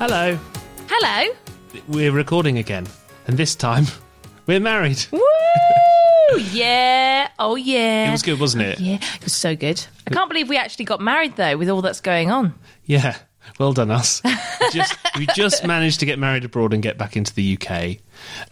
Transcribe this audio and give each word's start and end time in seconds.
Hello. 0.00 0.38
Hello. 0.88 1.34
We're 1.86 2.10
recording 2.10 2.56
again, 2.56 2.86
and 3.26 3.36
this 3.36 3.54
time 3.54 3.84
we're 4.46 4.58
married. 4.58 5.04
Woo! 5.12 5.20
yeah. 6.52 7.28
Oh, 7.38 7.54
yeah. 7.54 8.08
It 8.08 8.12
was 8.12 8.22
good, 8.22 8.40
wasn't 8.40 8.62
it? 8.62 8.78
Oh, 8.80 8.82
yeah, 8.82 8.94
it 8.94 9.24
was 9.24 9.34
so 9.34 9.54
good. 9.54 9.84
I 10.06 10.10
can't 10.14 10.30
believe 10.30 10.48
we 10.48 10.56
actually 10.56 10.86
got 10.86 11.02
married 11.02 11.36
though, 11.36 11.58
with 11.58 11.68
all 11.68 11.82
that's 11.82 12.00
going 12.00 12.30
on. 12.30 12.54
Yeah. 12.86 13.14
Well 13.58 13.74
done, 13.74 13.90
us. 13.90 14.22
just, 14.72 14.96
we 15.18 15.26
just 15.34 15.66
managed 15.66 16.00
to 16.00 16.06
get 16.06 16.18
married 16.18 16.46
abroad 16.46 16.72
and 16.72 16.82
get 16.82 16.96
back 16.96 17.14
into 17.14 17.34
the 17.34 17.58
UK. 17.60 17.70
It 17.80 18.00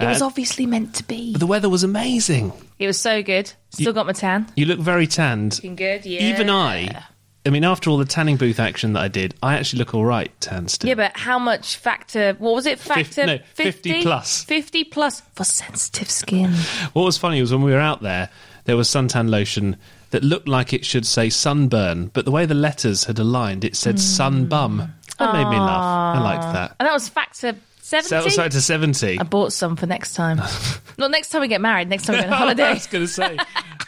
was 0.01 0.21
uh, 0.21 0.27
obviously 0.27 0.67
meant 0.67 0.97
to 0.97 1.05
be. 1.05 1.35
The 1.35 1.47
weather 1.47 1.71
was 1.71 1.83
amazing. 1.83 2.53
It 2.79 2.87
was 2.87 3.01
so 3.01 3.23
good. 3.23 3.51
Still 3.71 3.95
got 3.95 4.05
my 4.05 4.13
tan. 4.13 4.53
You 4.55 4.67
look 4.67 4.81
very 4.81 5.07
tanned. 5.07 5.55
Looking 5.55 5.77
good. 5.77 6.05
Yeah. 6.05 6.25
Even 6.25 6.51
I. 6.51 7.05
I 7.47 7.51
mean, 7.51 7.65
after 7.65 7.89
all 7.89 7.97
the 7.97 8.05
tanning 8.05 8.37
booth 8.37 8.61
action 8.61 8.93
that 8.93 9.01
I 9.01 9.09
did, 9.09 9.35
I 9.43 9.55
actually 9.55 9.79
look 9.79 9.95
all 9.95 10.05
right 10.05 10.31
tan 10.41 10.69
still. 10.69 10.89
Yeah, 10.89 10.95
but 10.95 11.17
how 11.17 11.39
much 11.39 11.77
factor? 11.77 12.35
What 12.35 12.55
was 12.55 12.67
it? 12.67 12.79
Factor 12.79 13.25
no, 13.25 13.39
50 13.55 14.03
plus. 14.03 14.45
Fifty 14.45 14.85
plus 14.85 15.23
for 15.35 15.45
sensitive 15.45 16.11
skin. 16.11 16.53
What 16.93 17.05
was 17.05 17.17
funny 17.17 17.41
was 17.41 17.53
when 17.53 17.63
we 17.63 17.73
were 17.73 17.81
out 17.81 18.03
there, 18.03 18.29
there 18.65 18.77
was 18.77 18.89
suntan 18.89 19.31
lotion 19.31 19.77
that 20.11 20.23
looked 20.23 20.49
like 20.49 20.73
it 20.73 20.85
should 20.85 21.07
say 21.07 21.31
sunburn, 21.31 22.09
but 22.09 22.25
the 22.25 22.31
way 22.31 22.47
the 22.47 22.55
letters 22.55 23.05
had 23.05 23.19
aligned, 23.19 23.65
it 23.65 23.77
said 23.77 23.95
hmm. 23.95 24.49
sunbum. 24.49 24.91
That 25.19 25.33
made 25.33 25.49
me 25.49 25.59
laugh. 25.59 26.17
I 26.17 26.21
liked 26.23 26.53
that. 26.55 26.77
And 26.79 26.87
that 26.87 26.93
was 26.93 27.09
factor 27.09 27.57
So 27.81 28.01
seventy. 28.01 28.37
that 28.37 28.53
to 28.53 28.61
70. 28.61 29.19
I 29.19 29.23
bought 29.25 29.53
some 29.53 29.75
for 29.75 29.87
next 29.87 30.15
time. 30.15 30.41
Not 30.99 31.11
next 31.11 31.31
time 31.31 31.41
we 31.41 31.49
get 31.49 31.61
married. 31.61 31.89
Next 31.89 32.05
time 32.05 32.17
we 32.17 32.23
go 32.23 32.29
on 32.29 32.33
holiday. 32.39 32.65
I 32.65 32.75
was 32.75 32.87
going 32.87 33.05
to 33.05 33.13
say. 33.13 33.37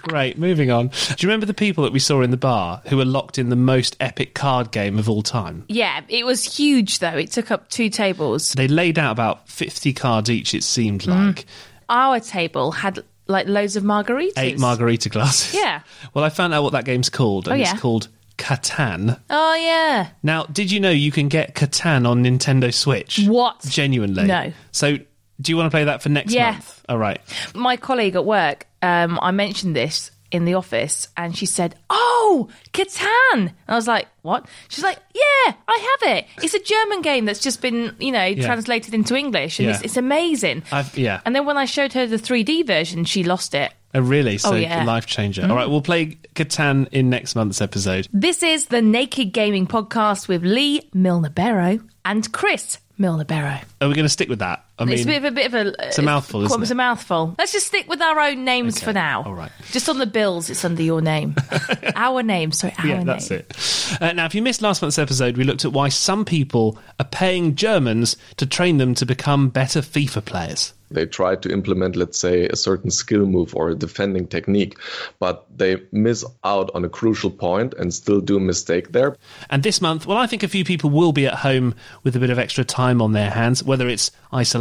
Great, 0.03 0.39
moving 0.39 0.71
on. 0.71 0.89
Do 0.89 1.15
you 1.19 1.29
remember 1.29 1.47
the 1.47 1.55
people 1.55 1.85
that 1.85 1.93
we 1.93 1.99
saw 1.99 2.23
in 2.23 2.31
the 2.31 2.37
bar 2.37 2.83
who 2.87 2.97
were 2.97 3.05
locked 3.05 3.39
in 3.39 3.49
the 3.51 3.57
most 3.57 3.97
epic 4.01 4.35
card 4.35 4.71
game 4.71 4.99
of 4.99 5.09
all 5.09 5.23
time? 5.23 5.65
Yeah, 5.69 6.01
it 6.09 6.25
was 6.27 6.45
huge 6.57 6.99
though. 7.01 7.17
It 7.17 7.31
took 7.31 7.51
up 7.51 7.69
two 7.69 7.91
tables. 7.91 8.53
They 8.53 8.69
laid 8.69 8.99
out 8.99 9.13
about 9.13 9.49
50 9.49 9.93
cards 9.93 10.31
each, 10.31 10.55
it 10.55 10.65
seemed 10.65 11.03
Mm. 11.03 11.27
like. 11.27 11.47
Our 11.89 12.21
table 12.21 12.73
had 12.73 13.05
like 13.27 13.47
loads 13.47 13.77
of 13.77 13.85
margaritas. 13.85 14.33
Eight 14.39 14.59
margarita 14.59 15.09
glasses. 15.09 15.55
Yeah. 15.55 15.83
Well, 16.15 16.25
I 16.25 16.29
found 16.31 16.53
out 16.55 16.63
what 16.65 16.73
that 16.73 16.85
game's 16.85 17.09
called, 17.11 17.47
and 17.49 17.61
Oh, 17.61 17.63
it's 17.63 17.79
called 17.81 18.09
Catan. 18.39 19.21
Oh 19.31 19.55
yeah. 19.55 20.09
Now, 20.23 20.45
did 20.45 20.71
you 20.73 20.81
know 20.81 20.91
you 20.91 21.13
can 21.13 21.29
get 21.29 21.55
Catan 21.55 22.09
on 22.09 22.25
Nintendo 22.25 22.73
Switch? 22.75 23.21
What? 23.27 23.61
Genuinely? 23.69 24.25
No. 24.25 24.53
So, 24.73 24.97
do 25.41 25.53
you 25.53 25.57
want 25.57 25.67
to 25.67 25.71
play 25.71 25.85
that 25.85 26.03
for 26.03 26.09
next 26.09 26.33
Yeah. 26.33 26.53
month? 26.53 26.85
All 26.89 26.99
right. 26.99 27.21
My 27.55 27.77
colleague 27.77 28.17
at 28.17 28.25
work, 28.25 28.67
um, 28.83 29.19
I 29.23 29.31
mentioned 29.31 29.75
this 29.77 30.11
in 30.31 30.45
the 30.45 30.55
office, 30.55 31.09
and 31.17 31.37
she 31.37 31.45
said, 31.47 31.75
"Oh, 31.91 32.49
Catan." 32.73 33.35
And 33.35 33.53
I 33.69 33.75
was 33.75 33.89
like, 33.89 34.07
"What?" 34.23 34.47
She's 34.69 34.85
like, 34.85 34.99
"Yeah, 35.15 35.55
I 35.69 35.97
have 36.03 36.17
it. 36.17 36.27
It's 36.43 36.55
a 36.55 36.63
German 36.63 37.03
game 37.03 37.25
that's 37.25 37.41
just 37.41 37.61
been, 37.61 37.95
you 37.99 38.13
know, 38.13 38.35
translated 38.37 38.95
into 38.95 39.17
English, 39.17 39.59
and 39.59 39.67
Yeah. 39.69 39.75
it's, 39.75 39.83
it's 39.83 39.97
amazing." 39.97 40.63
I've, 40.71 40.97
yeah. 40.97 41.21
And 41.25 41.35
then 41.35 41.47
when 41.47 41.57
I 41.57 41.65
showed 41.65 41.93
her 41.95 42.07
the 42.07 42.17
3D 42.17 42.65
version, 42.67 43.05
she 43.05 43.25
lost 43.25 43.55
it. 43.55 43.73
Oh, 43.93 44.01
really? 44.01 44.39
So, 44.39 44.53
Oh, 44.53 44.55
yeah. 44.55 44.85
life 44.85 45.07
changer. 45.07 45.43
All 45.43 45.57
right, 45.57 45.69
we'll 45.69 45.83
play 45.83 46.17
Catan 46.37 46.87
in 46.93 47.11
next 47.11 47.35
month's 47.35 47.61
episode. 47.61 48.07
This 48.13 48.41
is 48.45 48.67
the 48.67 48.81
Naked 48.81 49.33
Gaming 49.33 49.67
Podcast 49.67 50.29
with 50.29 50.45
Lee 50.45 50.89
Milner 50.95 51.29
Barrow 51.31 51.81
and 52.05 52.31
Chris 52.33 52.79
Milner 52.99 53.25
Barrow. 53.25 53.59
Are 53.81 53.89
we 53.89 53.95
going 53.95 54.05
to 54.05 54.09
stick 54.09 54.29
with 54.29 54.39
that? 54.39 54.65
I 54.81 54.85
mean, 54.85 54.95
It's 54.95 55.03
a 55.03 55.07
bit 55.07 55.17
of 55.19 55.25
a 55.25 55.31
bit 55.31 55.47
of 55.47 55.55
a. 55.55 55.87
It's 55.89 55.99
a 55.99 56.03
mouthful, 56.03 56.43
isn't 56.45 56.63
It's 56.63 56.71
it? 56.71 56.75
a 56.75 56.77
mouthful. 56.77 57.35
Let's 57.39 57.53
just 57.53 57.67
stick 57.67 57.89
with 57.89 58.01
our 58.01 58.19
own 58.19 58.45
names 58.45 58.79
Okay, 58.79 58.87
for 58.87 58.93
now. 58.93 59.23
all 59.25 59.35
right. 59.35 59.53
Just 59.73 59.89
on 59.89 59.99
the 59.99 60.07
bills, 60.07 60.49
it's 60.51 60.65
under 60.65 60.83
your 60.83 61.01
name. 61.03 61.35
our 61.95 62.23
name. 62.23 62.51
Sorry, 62.53 62.75
our 62.79 62.87
yeah, 62.87 62.97
name. 62.99 63.07
that's 63.07 63.31
it. 63.31 63.99
Uh, 64.01 64.13
now, 64.13 64.25
if 64.27 64.35
you 64.35 64.43
missed 64.43 64.63
last 64.63 64.83
month's 64.83 64.99
episode, 64.99 65.37
we 65.37 65.45
looked 65.45 65.65
at 65.65 65.73
why 65.73 65.89
some 65.91 66.25
people 66.25 66.79
are 66.99 67.05
paying 67.07 67.55
Germans 67.55 68.17
to 68.39 68.47
train 68.47 68.79
them 68.79 68.95
to 68.95 69.05
become 69.07 69.49
better 69.51 69.81
FIFA 69.81 70.25
players. 70.25 70.73
They 70.93 71.07
try 71.07 71.37
to 71.37 71.53
implement, 71.53 71.95
let's 71.95 72.19
say, 72.19 72.49
a 72.49 72.57
certain 72.57 72.91
skill 72.91 73.25
move 73.25 73.55
or 73.55 73.69
a 73.71 73.77
defending 73.77 74.27
technique, 74.27 74.77
but 75.21 75.47
they 75.57 75.77
miss 75.93 76.25
out 76.43 76.69
on 76.75 76.85
a 76.85 76.89
crucial 76.89 77.31
point 77.31 77.75
and 77.75 77.95
still 77.95 78.21
do 78.21 78.37
a 78.39 78.41
mistake 78.41 78.91
there. 78.91 79.17
And 79.51 79.63
this 79.63 79.81
month, 79.81 80.05
well, 80.05 80.19
I 80.19 80.27
think 80.27 80.43
a 80.43 80.49
few 80.49 80.65
people 80.65 80.91
will 80.91 81.13
be 81.13 81.29
at 81.29 81.35
home 81.35 81.77
with 82.03 82.17
a 82.17 82.19
bit 82.19 82.31
of 82.31 82.41
extra 82.41 82.65
time 82.65 83.01
on 83.01 83.13
their 83.13 83.31
hands, 83.31 83.63
whether 83.63 83.89
it's 83.89 84.11
isolation 84.35 84.61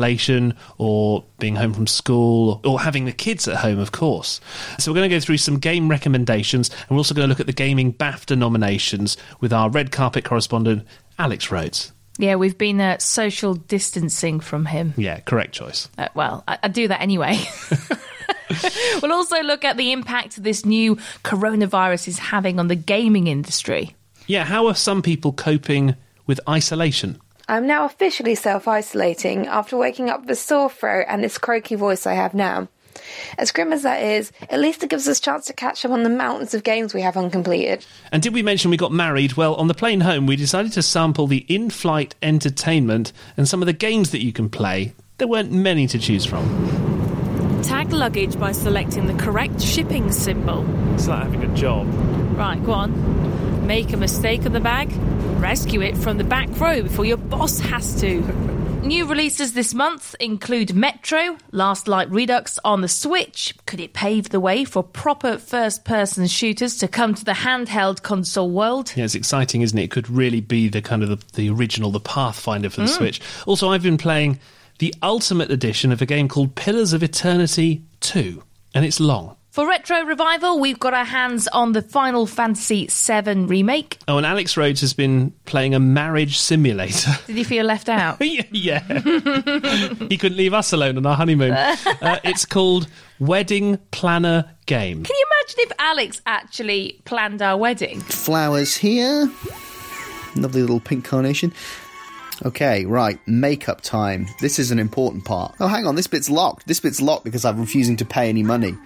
or 0.77 1.23
being 1.39 1.55
home 1.55 1.73
from 1.73 1.87
school 1.87 2.61
or 2.63 2.79
having 2.79 3.05
the 3.05 3.11
kids 3.11 3.47
at 3.47 3.57
home, 3.57 3.79
of 3.79 3.91
course. 3.91 4.41
So, 4.77 4.91
we're 4.91 4.97
going 4.97 5.09
to 5.09 5.15
go 5.15 5.19
through 5.19 5.37
some 5.37 5.59
game 5.59 5.89
recommendations 5.89 6.69
and 6.69 6.89
we're 6.91 6.97
also 6.97 7.13
going 7.13 7.27
to 7.27 7.29
look 7.29 7.39
at 7.39 7.47
the 7.47 7.53
gaming 7.53 7.93
BAFTA 7.93 8.37
nominations 8.37 9.17
with 9.39 9.53
our 9.53 9.69
red 9.69 9.91
carpet 9.91 10.23
correspondent, 10.25 10.85
Alex 11.17 11.51
Rhodes. 11.51 11.91
Yeah, 12.17 12.35
we've 12.35 12.57
been 12.57 12.81
uh, 12.81 12.97
social 12.97 13.53
distancing 13.53 14.41
from 14.41 14.65
him. 14.65 14.93
Yeah, 14.97 15.21
correct 15.21 15.53
choice. 15.53 15.87
Uh, 15.97 16.09
well, 16.15 16.43
I, 16.47 16.59
I 16.63 16.67
do 16.67 16.87
that 16.89 17.01
anyway. 17.01 17.39
we'll 19.01 19.13
also 19.13 19.41
look 19.41 19.63
at 19.63 19.77
the 19.77 19.91
impact 19.91 20.41
this 20.41 20.65
new 20.65 20.95
coronavirus 21.23 22.07
is 22.07 22.19
having 22.19 22.59
on 22.59 22.67
the 22.67 22.75
gaming 22.75 23.27
industry. 23.27 23.95
Yeah, 24.27 24.43
how 24.43 24.67
are 24.67 24.75
some 24.75 25.01
people 25.01 25.33
coping 25.33 25.95
with 26.25 26.39
isolation? 26.47 27.19
I'm 27.49 27.65
now 27.65 27.85
officially 27.85 28.35
self 28.35 28.67
isolating 28.67 29.47
after 29.47 29.75
waking 29.75 30.11
up 30.11 30.21
with 30.21 30.29
a 30.29 30.35
sore 30.35 30.69
throat 30.69 31.05
and 31.07 31.23
this 31.23 31.39
croaky 31.39 31.73
voice 31.73 32.05
I 32.05 32.13
have 32.13 32.35
now. 32.35 32.67
As 33.39 33.51
grim 33.51 33.73
as 33.73 33.81
that 33.81 34.03
is, 34.03 34.31
at 34.51 34.59
least 34.59 34.83
it 34.83 34.91
gives 34.91 35.07
us 35.07 35.17
a 35.17 35.21
chance 35.21 35.47
to 35.47 35.53
catch 35.53 35.83
up 35.83 35.89
on 35.91 36.03
the 36.03 36.11
mountains 36.11 36.53
of 36.53 36.63
games 36.63 36.93
we 36.93 37.01
have 37.01 37.17
uncompleted. 37.17 37.83
And 38.11 38.21
did 38.21 38.35
we 38.35 38.43
mention 38.43 38.69
we 38.69 38.77
got 38.77 38.91
married? 38.91 39.33
Well, 39.33 39.55
on 39.55 39.67
the 39.67 39.73
plane 39.73 40.01
home, 40.01 40.27
we 40.27 40.35
decided 40.35 40.73
to 40.73 40.83
sample 40.83 41.25
the 41.25 41.43
in 41.49 41.71
flight 41.71 42.13
entertainment 42.21 43.13
and 43.35 43.49
some 43.49 43.63
of 43.63 43.65
the 43.65 43.73
games 43.73 44.11
that 44.11 44.23
you 44.23 44.31
can 44.31 44.49
play. 44.49 44.93
There 45.17 45.27
weren't 45.27 45.51
many 45.51 45.87
to 45.87 45.97
choose 45.97 46.25
from. 46.25 47.63
Tag 47.63 47.91
luggage 47.91 48.37
by 48.39 48.51
selecting 48.51 49.07
the 49.07 49.15
correct 49.15 49.59
shipping 49.59 50.11
symbol. 50.11 50.67
It's 50.93 51.07
like 51.07 51.23
having 51.23 51.43
a 51.43 51.55
job. 51.55 51.87
Right, 52.37 52.63
go 52.63 52.73
on. 52.73 53.58
Make 53.69 53.93
a 53.93 53.97
mistake 53.97 54.47
on 54.47 54.53
the 54.53 54.59
bag, 54.59 54.91
rescue 55.39 55.83
it 55.83 55.95
from 55.95 56.17
the 56.17 56.23
back 56.23 56.49
row 56.59 56.81
before 56.81 57.05
your 57.05 57.17
boss 57.17 57.59
has 57.59 58.01
to. 58.01 58.21
New 58.83 59.05
releases 59.05 59.53
this 59.53 59.75
month 59.75 60.15
include 60.19 60.73
Metro, 60.73 61.37
Last 61.51 61.87
Light 61.87 62.09
Redux 62.09 62.57
on 62.65 62.81
the 62.81 62.87
Switch. 62.87 63.53
Could 63.67 63.79
it 63.79 63.93
pave 63.93 64.29
the 64.29 64.39
way 64.39 64.65
for 64.65 64.81
proper 64.81 65.37
first 65.37 65.85
person 65.85 66.25
shooters 66.25 66.79
to 66.79 66.87
come 66.87 67.13
to 67.13 67.23
the 67.23 67.33
handheld 67.33 68.01
console 68.01 68.49
world? 68.49 68.91
Yeah, 68.95 69.03
it's 69.03 69.13
exciting, 69.13 69.61
isn't 69.61 69.77
it? 69.77 69.83
It 69.83 69.91
could 69.91 70.09
really 70.09 70.41
be 70.41 70.67
the 70.67 70.81
kind 70.81 71.03
of 71.03 71.09
the, 71.09 71.23
the 71.33 71.49
original, 71.51 71.91
the 71.91 71.99
Pathfinder 71.99 72.71
for 72.71 72.81
the 72.81 72.87
mm. 72.87 72.97
Switch. 72.97 73.21
Also, 73.45 73.69
I've 73.69 73.83
been 73.83 73.99
playing 73.99 74.39
the 74.79 74.95
Ultimate 75.03 75.51
Edition 75.51 75.91
of 75.91 76.01
a 76.01 76.07
game 76.07 76.27
called 76.27 76.55
Pillars 76.55 76.91
of 76.91 77.03
Eternity 77.03 77.83
2, 77.99 78.41
and 78.73 78.83
it's 78.83 78.99
long. 78.99 79.35
For 79.51 79.67
Retro 79.67 80.03
Revival, 80.03 80.59
we've 80.59 80.77
got 80.79 80.93
our 80.93 81.03
hands 81.03 81.47
on 81.47 81.71
the 81.71 81.81
Final 81.81 82.27
Fantasy 82.27 82.87
VII 82.87 83.45
remake. 83.45 83.97
Oh, 84.07 84.17
and 84.17 84.25
Alex 84.25 84.55
Rhodes 84.55 84.79
has 84.81 84.93
been 84.93 85.31
playing 85.45 85.73
a 85.73 85.79
marriage 85.79 86.37
simulator. 86.37 87.11
Did 87.25 87.35
you 87.35 87.43
feel 87.45 87.65
left 87.65 87.89
out? 87.89 88.21
yeah, 88.21 88.43
yeah. 88.51 88.79
he 90.07 90.17
couldn't 90.17 90.37
leave 90.37 90.53
us 90.53 90.71
alone 90.71 90.97
on 90.97 91.05
our 91.05 91.15
honeymoon. 91.15 91.57
Uh, 92.01 92.17
it's 92.23 92.45
called 92.45 92.87
Wedding 93.19 93.77
Planner 93.91 94.49
Game. 94.67 95.03
Can 95.03 95.15
you 95.15 95.25
imagine 95.41 95.59
if 95.59 95.71
Alex 95.79 96.21
actually 96.25 97.01
planned 97.03 97.41
our 97.41 97.57
wedding? 97.57 97.99
flowers 97.99 98.77
here. 98.77 99.29
Lovely 100.35 100.61
little 100.61 100.79
pink 100.79 101.03
carnation. 101.03 101.51
Okay, 102.45 102.85
right, 102.85 103.19
makeup 103.27 103.81
time. 103.81 104.27
This 104.39 104.59
is 104.59 104.71
an 104.71 104.79
important 104.79 105.25
part. 105.25 105.55
Oh, 105.59 105.67
hang 105.67 105.85
on, 105.85 105.95
this 105.95 106.07
bit's 106.07 106.29
locked. 106.29 106.67
This 106.67 106.79
bit's 106.79 107.01
locked 107.01 107.25
because 107.25 107.43
I'm 107.43 107.59
refusing 107.59 107.97
to 107.97 108.05
pay 108.05 108.29
any 108.29 108.43
money. 108.43 108.77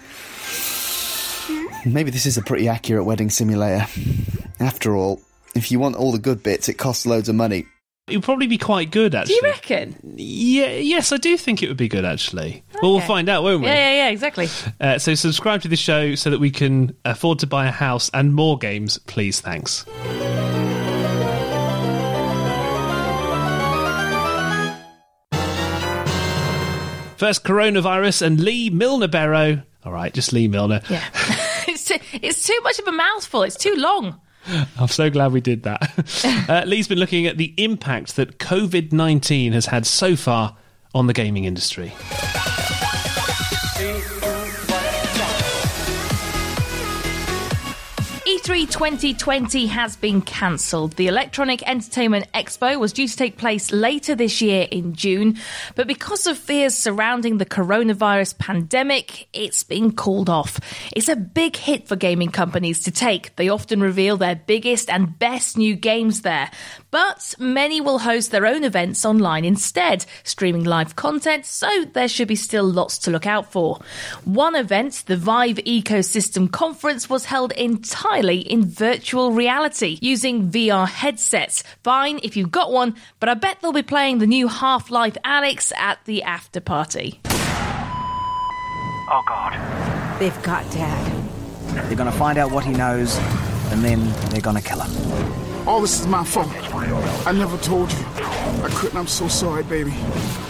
Maybe 1.85 2.11
this 2.11 2.25
is 2.25 2.37
a 2.37 2.41
pretty 2.41 2.67
accurate 2.67 3.05
wedding 3.05 3.29
simulator. 3.29 3.85
After 4.59 4.95
all, 4.95 5.21
if 5.53 5.71
you 5.71 5.79
want 5.79 5.95
all 5.97 6.11
the 6.11 6.19
good 6.19 6.41
bits, 6.41 6.69
it 6.69 6.75
costs 6.75 7.05
loads 7.05 7.29
of 7.29 7.35
money. 7.35 7.67
It 8.07 8.17
would 8.17 8.23
probably 8.25 8.47
be 8.47 8.57
quite 8.57 8.91
good, 8.91 9.15
actually. 9.15 9.35
Do 9.35 9.47
you 9.47 9.53
reckon? 9.53 10.15
Yeah, 10.17 10.71
yes, 10.71 11.11
I 11.13 11.17
do 11.17 11.37
think 11.37 11.63
it 11.63 11.69
would 11.69 11.77
be 11.77 11.87
good, 11.87 12.03
actually. 12.03 12.63
Well, 12.81 12.93
we'll 12.93 13.01
find 13.01 13.29
out, 13.29 13.43
won't 13.43 13.61
we? 13.61 13.67
Yeah, 13.67 13.75
yeah, 13.75 13.95
yeah, 13.95 14.09
exactly. 14.09 14.49
Uh, 14.81 14.97
so 14.97 15.13
subscribe 15.15 15.61
to 15.61 15.69
the 15.69 15.77
show 15.77 16.15
so 16.15 16.29
that 16.29 16.39
we 16.39 16.51
can 16.51 16.97
afford 17.05 17.39
to 17.39 17.47
buy 17.47 17.65
a 17.65 17.71
house 17.71 18.09
and 18.13 18.33
more 18.33 18.57
games, 18.57 18.97
please. 18.97 19.39
Thanks. 19.39 19.85
First, 27.23 27.45
coronavirus 27.45 28.21
and 28.23 28.37
Lee 28.37 28.69
Milner 28.69 29.07
Barrow. 29.07 29.63
All 29.85 29.93
right, 29.93 30.13
just 30.13 30.33
Lee 30.33 30.49
Milner. 30.49 30.81
Yeah. 30.89 31.01
it's, 31.69 31.85
too, 31.85 31.95
it's 32.21 32.45
too 32.45 32.59
much 32.63 32.79
of 32.79 32.87
a 32.89 32.91
mouthful. 32.91 33.43
It's 33.43 33.55
too 33.55 33.75
long. 33.77 34.19
I'm 34.77 34.89
so 34.89 35.09
glad 35.09 35.31
we 35.31 35.39
did 35.39 35.63
that. 35.63 36.45
uh, 36.49 36.63
Lee's 36.65 36.89
been 36.89 36.97
looking 36.97 37.25
at 37.25 37.37
the 37.37 37.53
impact 37.55 38.17
that 38.17 38.39
COVID 38.39 38.91
19 38.91 39.53
has 39.53 39.67
had 39.67 39.85
so 39.85 40.17
far 40.17 40.57
on 40.93 41.07
the 41.07 41.13
gaming 41.13 41.45
industry. 41.45 41.93
E3 48.43 48.69
2020 48.69 49.67
has 49.67 49.95
been 49.95 50.21
cancelled. 50.21 50.91
The 50.97 51.07
Electronic 51.07 51.65
Entertainment 51.65 52.29
Expo 52.33 52.77
was 52.77 52.91
due 52.91 53.07
to 53.07 53.15
take 53.15 53.37
place 53.37 53.71
later 53.71 54.15
this 54.15 54.41
year 54.41 54.67
in 54.69 54.95
June, 54.95 55.37
but 55.75 55.87
because 55.87 56.27
of 56.27 56.37
fears 56.37 56.75
surrounding 56.75 57.37
the 57.37 57.45
coronavirus 57.45 58.37
pandemic, 58.37 59.29
it's 59.31 59.63
been 59.63 59.93
called 59.93 60.29
off. 60.29 60.59
It's 60.93 61.07
a 61.07 61.15
big 61.15 61.55
hit 61.55 61.87
for 61.87 61.95
gaming 61.95 62.31
companies 62.31 62.83
to 62.83 62.91
take. 62.91 63.33
They 63.37 63.47
often 63.47 63.79
reveal 63.79 64.17
their 64.17 64.35
biggest 64.35 64.89
and 64.89 65.17
best 65.17 65.57
new 65.57 65.77
games 65.77 66.23
there. 66.23 66.51
But 66.93 67.33
many 67.39 67.81
will 67.81 67.97
host 67.97 68.29
their 68.29 68.45
own 68.45 68.63
events 68.63 69.03
online 69.03 69.45
instead, 69.45 70.05
streaming 70.23 70.63
live 70.63 70.95
content, 70.95 71.43
so 71.47 71.85
there 71.85 72.07
should 72.07 72.27
be 72.27 72.35
still 72.35 72.65
lots 72.65 72.99
to 72.99 73.09
look 73.09 73.25
out 73.25 73.51
for. 73.51 73.79
One 74.25 74.55
event, 74.55 75.05
the 75.07 75.17
Vive 75.17 75.55
Ecosystem 75.55 76.51
Conference, 76.51 77.09
was 77.09 77.25
held 77.25 77.51
entirely 77.53 78.41
in 78.41 78.65
virtual 78.65 79.31
reality 79.31 79.97
using 80.03 80.51
VR 80.51 80.87
headsets. 80.87 81.63
Fine 81.83 82.19
if 82.21 82.37
you've 82.37 82.51
got 82.51 82.71
one, 82.71 82.95
but 83.19 83.27
I 83.27 83.33
bet 83.33 83.57
they'll 83.59 83.73
be 83.73 83.81
playing 83.81 84.19
the 84.19 84.27
new 84.27 84.47
Half 84.47 84.91
Life 84.91 85.17
Alyx 85.25 85.75
at 85.75 85.97
the 86.05 86.21
after 86.21 86.61
party. 86.61 87.19
Oh 87.25 89.23
God. 89.27 90.19
They've 90.19 90.43
got 90.43 90.69
Dad. 90.71 91.87
They're 91.87 91.97
gonna 91.97 92.11
find 92.11 92.37
out 92.37 92.51
what 92.51 92.63
he 92.63 92.71
knows, 92.73 93.17
and 93.71 93.83
then 93.83 94.13
they're 94.29 94.41
gonna 94.41 94.61
kill 94.61 94.81
him. 94.81 95.52
All 95.65 95.79
this 95.79 96.01
is 96.01 96.07
my 96.07 96.25
fault. 96.25 96.49
I 97.25 97.31
never 97.31 97.57
told 97.57 97.89
you. 97.91 98.05
I 98.07 98.69
couldn't. 98.75 98.97
I'm 98.97 99.07
so 99.07 99.29
sorry, 99.29 99.63
baby. 99.63 99.93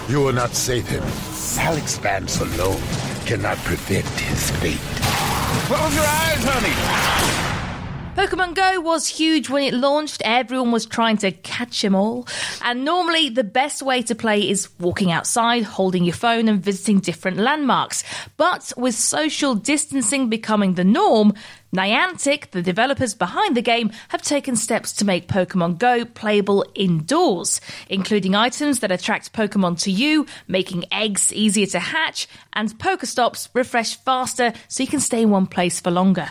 You 0.10 0.22
will 0.22 0.34
not 0.34 0.56
save 0.56 0.88
him. 0.88 1.04
Alyx 1.04 2.00
Vance 2.00 2.42
alone 2.42 2.82
cannot 3.26 3.58
prevent 3.60 4.08
his 4.20 4.50
fate. 4.52 4.80
Close 5.68 5.96
your 5.96 6.04
eyes, 6.04 6.44
honey. 6.44 7.34
Pokemon 8.16 8.54
Go 8.56 8.80
was 8.82 9.08
huge 9.08 9.50
when 9.50 9.64
it 9.64 9.74
launched. 9.74 10.22
Everyone 10.26 10.72
was 10.72 10.86
trying 10.86 11.18
to 11.18 11.32
catch 11.32 11.82
them 11.82 11.96
all. 11.96 12.28
And 12.64 12.86
normally, 12.86 13.30
the 13.30 13.44
best 13.44 13.82
way 13.82 14.02
to 14.04 14.16
play 14.16 14.50
is 14.50 14.70
walking 14.80 15.12
outside, 15.12 15.64
holding 15.64 16.04
your 16.04 16.14
phone, 16.14 16.48
and 16.48 16.64
visiting 16.64 17.00
different 17.00 17.38
landmarks. 17.38 18.04
But 18.38 18.74
with 18.78 18.96
social 18.96 19.56
distancing 19.56 20.30
becoming 20.30 20.74
the 20.74 20.84
norm, 20.84 21.34
Niantic, 21.74 22.52
the 22.52 22.62
developers 22.62 23.16
behind 23.16 23.58
the 23.58 23.62
game, 23.62 23.92
have 24.10 24.22
taken 24.22 24.56
steps 24.56 24.94
to 24.94 25.06
make 25.06 25.28
Pokemon 25.28 25.80
Go 25.80 26.06
playable 26.06 26.64
indoors, 26.76 27.60
including 27.90 28.36
items 28.36 28.80
that 28.82 28.92
attract 28.92 29.34
Pokemon 29.34 29.82
to 29.82 29.92
you, 29.92 30.28
making 30.48 30.86
eggs 30.92 31.34
easier 31.34 31.66
to 31.66 31.80
hatch, 31.80 32.28
and 32.54 32.78
Pokestops 32.78 33.50
refresh 33.54 33.96
faster 33.96 34.54
so 34.68 34.84
you 34.84 34.88
can 34.88 35.00
stay 35.00 35.24
in 35.24 35.32
one 35.32 35.48
place 35.48 35.80
for 35.80 35.90
longer. 35.90 36.30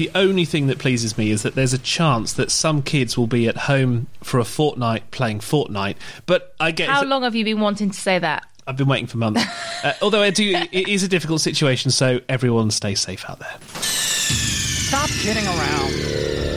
The 0.00 0.10
only 0.14 0.46
thing 0.46 0.66
that 0.68 0.78
pleases 0.78 1.16
me 1.18 1.30
is 1.30 1.42
that 1.42 1.54
there's 1.54 1.74
a 1.74 1.78
chance 1.78 2.32
that 2.32 2.50
some 2.50 2.82
kids 2.82 3.16
will 3.16 3.26
be 3.26 3.46
at 3.46 3.56
home 3.56 4.06
for 4.22 4.40
a 4.40 4.44
fortnight 4.44 5.10
playing 5.10 5.40
Fortnite. 5.40 5.96
But 6.24 6.56
I 6.58 6.70
get 6.70 6.88
How 6.88 7.04
long 7.04 7.22
have 7.22 7.36
you 7.36 7.44
been 7.44 7.60
wanting 7.60 7.90
to 7.90 8.00
say 8.00 8.18
that? 8.18 8.46
I've 8.70 8.76
been 8.76 8.86
waiting 8.86 9.08
for 9.08 9.18
months. 9.18 9.42
uh, 9.84 9.94
although 10.00 10.22
I 10.22 10.30
do, 10.30 10.54
it 10.70 10.88
is 10.88 11.02
a 11.02 11.08
difficult 11.08 11.40
situation, 11.40 11.90
so 11.90 12.20
everyone 12.28 12.70
stay 12.70 12.94
safe 12.94 13.28
out 13.28 13.40
there. 13.40 13.58
Stop 13.82 15.10
kidding 15.10 15.44
around. 15.44 15.90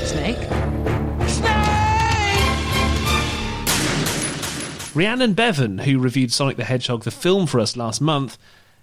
Snake? 0.05 0.37
Snake! 1.27 1.75
Rhiannon 4.95 5.33
Bevan, 5.33 5.79
who 5.79 5.97
reviewed 5.97 6.31
Sonic 6.31 6.55
the 6.55 6.63
Hedgehog, 6.63 7.03
the 7.03 7.09
film, 7.09 7.47
for 7.47 7.59
us 7.59 7.75
last 7.75 7.99
month, 7.99 8.37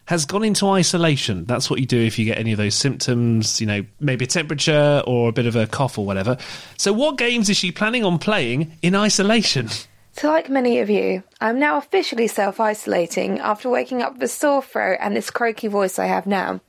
has 0.07 0.25
gone 0.25 0.43
into 0.43 0.69
isolation. 0.69 1.45
That's 1.45 1.71
what 1.71 1.79
you 1.79 1.87
do 1.87 2.01
if 2.01 2.19
you 2.19 2.25
get 2.25 2.37
any 2.37 2.51
of 2.51 2.59
those 2.59 2.75
symptoms, 2.75 3.61
you 3.61 3.67
know, 3.69 3.85
maybe 4.01 4.25
a 4.25 4.29
temperature 4.29 5.05
or 5.07 5.29
a 5.29 5.33
bit 5.33 5.47
of 5.47 5.55
a 5.55 5.69
cough 5.69 5.99
or 5.99 6.05
whatever. 6.05 6.37
So, 6.79 6.93
what 6.93 7.17
games 7.17 7.49
is 7.49 7.57
she 7.57 7.71
planning 7.71 8.05
on 8.05 8.19
playing 8.19 8.73
in 8.83 8.97
isolation? 8.97 9.69
So, 10.13 10.29
like 10.29 10.51
many 10.51 10.81
of 10.81 10.91
you, 10.91 11.23
I'm 11.41 11.59
now 11.59 11.79
officially 11.79 12.27
self 12.27 12.61
isolating 12.61 13.39
after 13.39 13.71
waking 13.71 14.03
up 14.03 14.15
with 14.15 14.23
a 14.23 14.29
sore 14.29 14.63
throat 14.63 14.99
and 15.01 15.17
this 15.17 15.31
croaky 15.31 15.69
voice 15.69 15.99
I 15.99 16.07
have 16.07 16.27
now. 16.27 16.61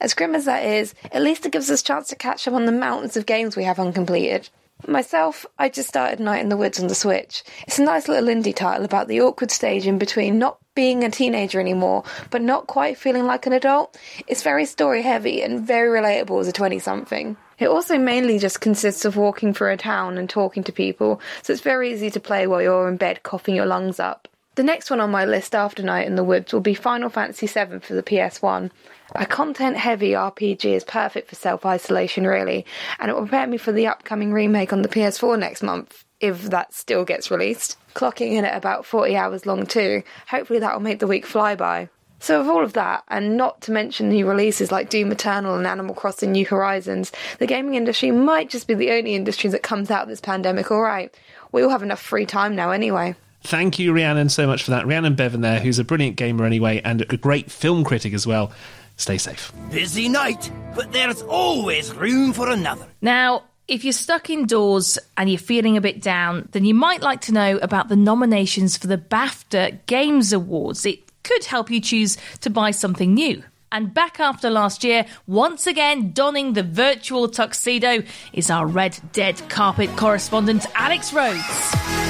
As 0.00 0.14
grim 0.14 0.34
as 0.34 0.46
that 0.46 0.64
is, 0.64 0.94
at 1.12 1.22
least 1.22 1.44
it 1.44 1.52
gives 1.52 1.70
us 1.70 1.82
a 1.82 1.84
chance 1.84 2.08
to 2.08 2.16
catch 2.16 2.48
up 2.48 2.54
on 2.54 2.66
the 2.66 2.72
mountains 2.72 3.16
of 3.16 3.26
games 3.26 3.56
we 3.56 3.64
have 3.64 3.78
uncompleted. 3.78 4.48
Myself, 4.88 5.44
I 5.58 5.68
just 5.68 5.90
started 5.90 6.20
Night 6.20 6.40
in 6.40 6.48
the 6.48 6.56
Woods 6.56 6.80
on 6.80 6.86
the 6.86 6.94
Switch. 6.94 7.44
It's 7.66 7.78
a 7.78 7.84
nice 7.84 8.08
little 8.08 8.30
indie 8.30 8.54
title 8.54 8.84
about 8.84 9.08
the 9.08 9.20
awkward 9.20 9.50
stage 9.50 9.86
in 9.86 9.98
between 9.98 10.38
not 10.38 10.58
being 10.74 11.04
a 11.04 11.10
teenager 11.10 11.60
anymore, 11.60 12.04
but 12.30 12.40
not 12.40 12.66
quite 12.66 12.96
feeling 12.96 13.26
like 13.26 13.46
an 13.46 13.52
adult. 13.52 13.98
It's 14.26 14.42
very 14.42 14.64
story 14.64 15.02
heavy 15.02 15.42
and 15.42 15.66
very 15.66 16.00
relatable 16.00 16.40
as 16.40 16.48
a 16.48 16.52
20 16.52 16.78
something. 16.78 17.36
It 17.60 17.68
also 17.68 17.98
mainly 17.98 18.38
just 18.38 18.62
consists 18.62 19.04
of 19.04 19.16
walking 19.16 19.52
through 19.52 19.72
a 19.72 19.76
town 19.76 20.16
and 20.16 20.28
talking 20.28 20.64
to 20.64 20.72
people, 20.72 21.20
so 21.42 21.52
it's 21.52 21.62
very 21.62 21.92
easy 21.92 22.10
to 22.10 22.18
play 22.18 22.46
while 22.46 22.62
you're 22.62 22.88
in 22.88 22.96
bed 22.96 23.22
coughing 23.22 23.54
your 23.54 23.66
lungs 23.66 24.00
up. 24.00 24.26
The 24.54 24.62
next 24.64 24.90
one 24.90 25.00
on 25.00 25.10
my 25.10 25.26
list 25.26 25.54
after 25.54 25.82
Night 25.82 26.06
in 26.06 26.16
the 26.16 26.24
Woods 26.24 26.52
will 26.52 26.60
be 26.60 26.74
Final 26.74 27.10
Fantasy 27.10 27.46
VII 27.46 27.78
for 27.80 27.94
the 27.94 28.02
PS1. 28.02 28.70
A 29.14 29.26
content 29.26 29.76
heavy 29.76 30.10
RPG 30.10 30.64
is 30.64 30.84
perfect 30.84 31.28
for 31.28 31.34
self 31.34 31.66
isolation, 31.66 32.26
really, 32.26 32.64
and 32.98 33.10
it 33.10 33.14
will 33.14 33.22
prepare 33.22 33.46
me 33.46 33.58
for 33.58 33.72
the 33.72 33.86
upcoming 33.86 34.32
remake 34.32 34.72
on 34.72 34.82
the 34.82 34.88
PS4 34.88 35.38
next 35.38 35.62
month, 35.62 36.04
if 36.18 36.44
that 36.44 36.72
still 36.72 37.04
gets 37.04 37.30
released. 37.30 37.76
Clocking 37.94 38.32
in 38.32 38.44
at 38.44 38.56
about 38.56 38.86
40 38.86 39.16
hours 39.16 39.46
long, 39.46 39.66
too. 39.66 40.02
Hopefully, 40.28 40.60
that 40.60 40.72
will 40.72 40.82
make 40.82 40.98
the 40.98 41.06
week 41.06 41.26
fly 41.26 41.54
by. 41.54 41.90
So, 42.20 42.38
with 42.38 42.48
all 42.48 42.62
of 42.62 42.74
that, 42.74 43.02
and 43.08 43.38
not 43.38 43.62
to 43.62 43.72
mention 43.72 44.10
new 44.10 44.28
releases 44.28 44.70
like 44.70 44.90
Doom 44.90 45.10
Eternal 45.10 45.56
and 45.56 45.66
Animal 45.66 45.94
Crossing 45.94 46.32
New 46.32 46.44
Horizons, 46.44 47.12
the 47.38 47.46
gaming 47.46 47.74
industry 47.74 48.10
might 48.10 48.50
just 48.50 48.68
be 48.68 48.74
the 48.74 48.90
only 48.90 49.14
industry 49.14 49.48
that 49.50 49.62
comes 49.62 49.90
out 49.90 50.02
of 50.02 50.08
this 50.08 50.20
pandemic 50.20 50.70
alright. 50.70 51.14
We 51.50 51.62
all 51.62 51.70
have 51.70 51.82
enough 51.82 52.00
free 52.00 52.26
time 52.26 52.54
now, 52.54 52.70
anyway. 52.70 53.16
Thank 53.42 53.78
you, 53.78 53.94
Rhiannon, 53.94 54.28
so 54.28 54.46
much 54.46 54.62
for 54.62 54.72
that. 54.72 54.86
Rhiannon 54.86 55.14
Bevan 55.14 55.40
there, 55.40 55.60
who's 55.60 55.78
a 55.78 55.84
brilliant 55.84 56.16
gamer 56.16 56.44
anyway, 56.44 56.82
and 56.84 57.00
a 57.10 57.16
great 57.16 57.50
film 57.50 57.84
critic 57.84 58.12
as 58.12 58.26
well. 58.26 58.52
Stay 58.98 59.16
safe. 59.16 59.50
Busy 59.70 60.10
night, 60.10 60.50
but 60.76 60.92
there's 60.92 61.22
always 61.22 61.94
room 61.94 62.34
for 62.34 62.50
another. 62.50 62.86
Now, 63.00 63.44
if 63.66 63.82
you're 63.82 63.94
stuck 63.94 64.28
indoors 64.28 64.98
and 65.16 65.30
you're 65.30 65.38
feeling 65.38 65.78
a 65.78 65.80
bit 65.80 66.02
down, 66.02 66.50
then 66.52 66.66
you 66.66 66.74
might 66.74 67.00
like 67.00 67.22
to 67.22 67.32
know 67.32 67.56
about 67.58 67.88
the 67.88 67.96
nominations 67.96 68.76
for 68.76 68.88
the 68.88 68.98
BAFTA 68.98 69.86
Games 69.86 70.34
Awards. 70.34 70.84
It 70.84 71.09
could 71.22 71.44
help 71.44 71.70
you 71.70 71.80
choose 71.80 72.16
to 72.40 72.50
buy 72.50 72.70
something 72.70 73.14
new. 73.14 73.42
And 73.72 73.94
back 73.94 74.18
after 74.18 74.50
last 74.50 74.82
year, 74.82 75.06
once 75.26 75.66
again 75.66 76.10
donning 76.12 76.54
the 76.54 76.64
virtual 76.64 77.28
tuxedo, 77.28 78.02
is 78.32 78.50
our 78.50 78.66
Red 78.66 78.98
Dead 79.12 79.40
carpet 79.48 79.96
correspondent, 79.96 80.66
Alex 80.74 81.12
Rhodes. 81.12 82.09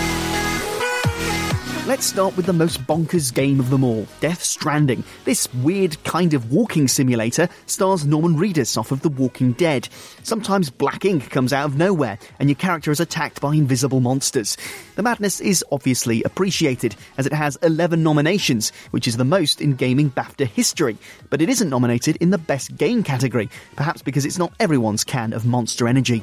Let's 1.87 2.05
start 2.05 2.37
with 2.37 2.47
the 2.47 2.53
most 2.53 2.87
bonkers 2.87 3.35
game 3.35 3.59
of 3.59 3.71
them 3.71 3.83
all, 3.83 4.07
Death 4.21 4.45
Stranding. 4.45 5.03
This 5.25 5.53
weird 5.55 6.03
kind 6.05 6.35
of 6.35 6.53
walking 6.53 6.87
simulator 6.87 7.49
stars 7.67 8.07
Norman 8.07 8.37
Reedus 8.37 8.77
off 8.77 8.93
of 8.93 9.01
The 9.01 9.09
Walking 9.09 9.53
Dead. 9.53 9.89
Sometimes 10.23 10.71
black 10.71 11.05
ink 11.05 11.31
comes 11.31 11.53
out 11.53 11.65
of 11.65 11.77
nowhere, 11.77 12.19
and 12.39 12.49
your 12.49 12.57
character 12.57 12.91
is 12.93 13.01
attacked 13.01 13.41
by 13.41 13.55
invisible 13.55 14.01
monsters. 14.01 14.57
The 14.97 15.03
madness 15.03 15.41
is 15.41 15.65
obviously 15.73 16.23
appreciated, 16.23 16.95
as 17.17 17.27
it 17.27 17.33
has 17.33 17.57
11 17.63 18.03
nominations, 18.03 18.71
which 18.91 19.09
is 19.09 19.17
the 19.17 19.25
most 19.25 19.61
in 19.61 19.75
gaming 19.75 20.11
BAFTA 20.11 20.47
history. 20.49 20.97
But 21.29 21.41
it 21.43 21.49
isn't 21.49 21.71
nominated 21.71 22.17
in 22.17 22.31
the 22.31 22.39
Best 22.39 22.77
Game 22.77 23.03
category, 23.03 23.49
perhaps 23.75 24.03
because 24.03 24.27
it's 24.27 24.39
not 24.39 24.53
everyone's 24.61 25.03
can 25.03 25.33
of 25.33 25.47
monster 25.47 25.89
energy. 25.89 26.23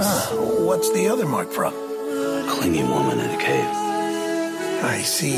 Ah, 0.00 0.30
what's 0.60 0.90
the 0.92 1.08
other 1.08 1.26
mark 1.26 1.50
from? 1.50 1.74
Clinging 2.48 2.88
woman 2.88 3.18
in 3.18 3.30
a 3.30 3.38
cave. 3.38 3.97
I 4.82 5.02
see. 5.02 5.36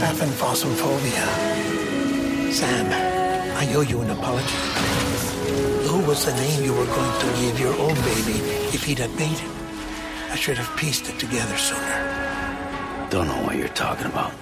Aphenphosmphobia. 0.00 1.26
Sam, 2.52 2.86
I 3.56 3.74
owe 3.74 3.80
you 3.80 4.00
an 4.02 4.10
apology. 4.10 4.56
Though 5.86 6.06
was 6.06 6.24
the 6.26 6.34
name 6.34 6.64
you 6.64 6.72
were 6.72 6.84
going 6.84 7.20
to 7.20 7.26
give 7.40 7.58
your 7.58 7.74
own 7.78 7.94
baby 7.94 8.38
if 8.74 8.84
he'd 8.84 8.98
have 8.98 9.18
made 9.18 9.32
it. 9.32 9.50
I 10.30 10.36
should 10.36 10.58
have 10.58 10.76
pieced 10.76 11.08
it 11.08 11.18
together 11.18 11.56
sooner. 11.56 13.08
Don't 13.10 13.26
know 13.26 13.42
what 13.42 13.56
you're 13.56 13.68
talking 13.68 14.06
about. 14.06 14.32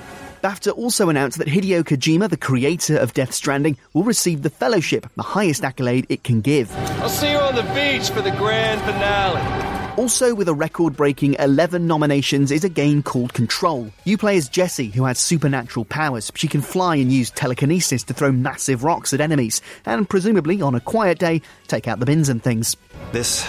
BAFTA 0.42 0.76
also 0.76 1.08
announced 1.08 1.38
that 1.38 1.48
Hideo 1.48 1.82
Kojima, 1.84 2.30
the 2.30 2.36
creator 2.36 2.96
of 2.96 3.12
Death 3.12 3.34
Stranding, 3.34 3.76
will 3.92 4.04
receive 4.04 4.42
the 4.42 4.50
Fellowship, 4.50 5.06
the 5.14 5.22
highest 5.22 5.64
accolade 5.64 6.06
it 6.08 6.24
can 6.24 6.40
give. 6.40 6.74
I'll 7.00 7.08
see 7.08 7.30
you 7.30 7.38
on 7.38 7.54
the 7.54 7.62
beach 7.74 8.08
for 8.10 8.22
the 8.22 8.30
grand 8.32 8.80
finale. 8.80 9.69
Also, 10.00 10.34
with 10.34 10.48
a 10.48 10.54
record 10.54 10.96
breaking 10.96 11.34
11 11.38 11.86
nominations, 11.86 12.50
is 12.50 12.64
a 12.64 12.70
game 12.70 13.02
called 13.02 13.34
Control. 13.34 13.90
You 14.04 14.16
play 14.16 14.38
as 14.38 14.48
Jesse, 14.48 14.86
who 14.88 15.04
has 15.04 15.18
supernatural 15.18 15.84
powers. 15.84 16.32
She 16.34 16.48
can 16.48 16.62
fly 16.62 16.96
and 16.96 17.12
use 17.12 17.30
telekinesis 17.30 18.02
to 18.04 18.14
throw 18.14 18.32
massive 18.32 18.82
rocks 18.82 19.12
at 19.12 19.20
enemies, 19.20 19.60
and 19.84 20.08
presumably, 20.08 20.62
on 20.62 20.74
a 20.74 20.80
quiet 20.80 21.18
day, 21.18 21.42
take 21.68 21.86
out 21.86 22.00
the 22.00 22.06
bins 22.06 22.30
and 22.30 22.42
things. 22.42 22.78
This 23.12 23.42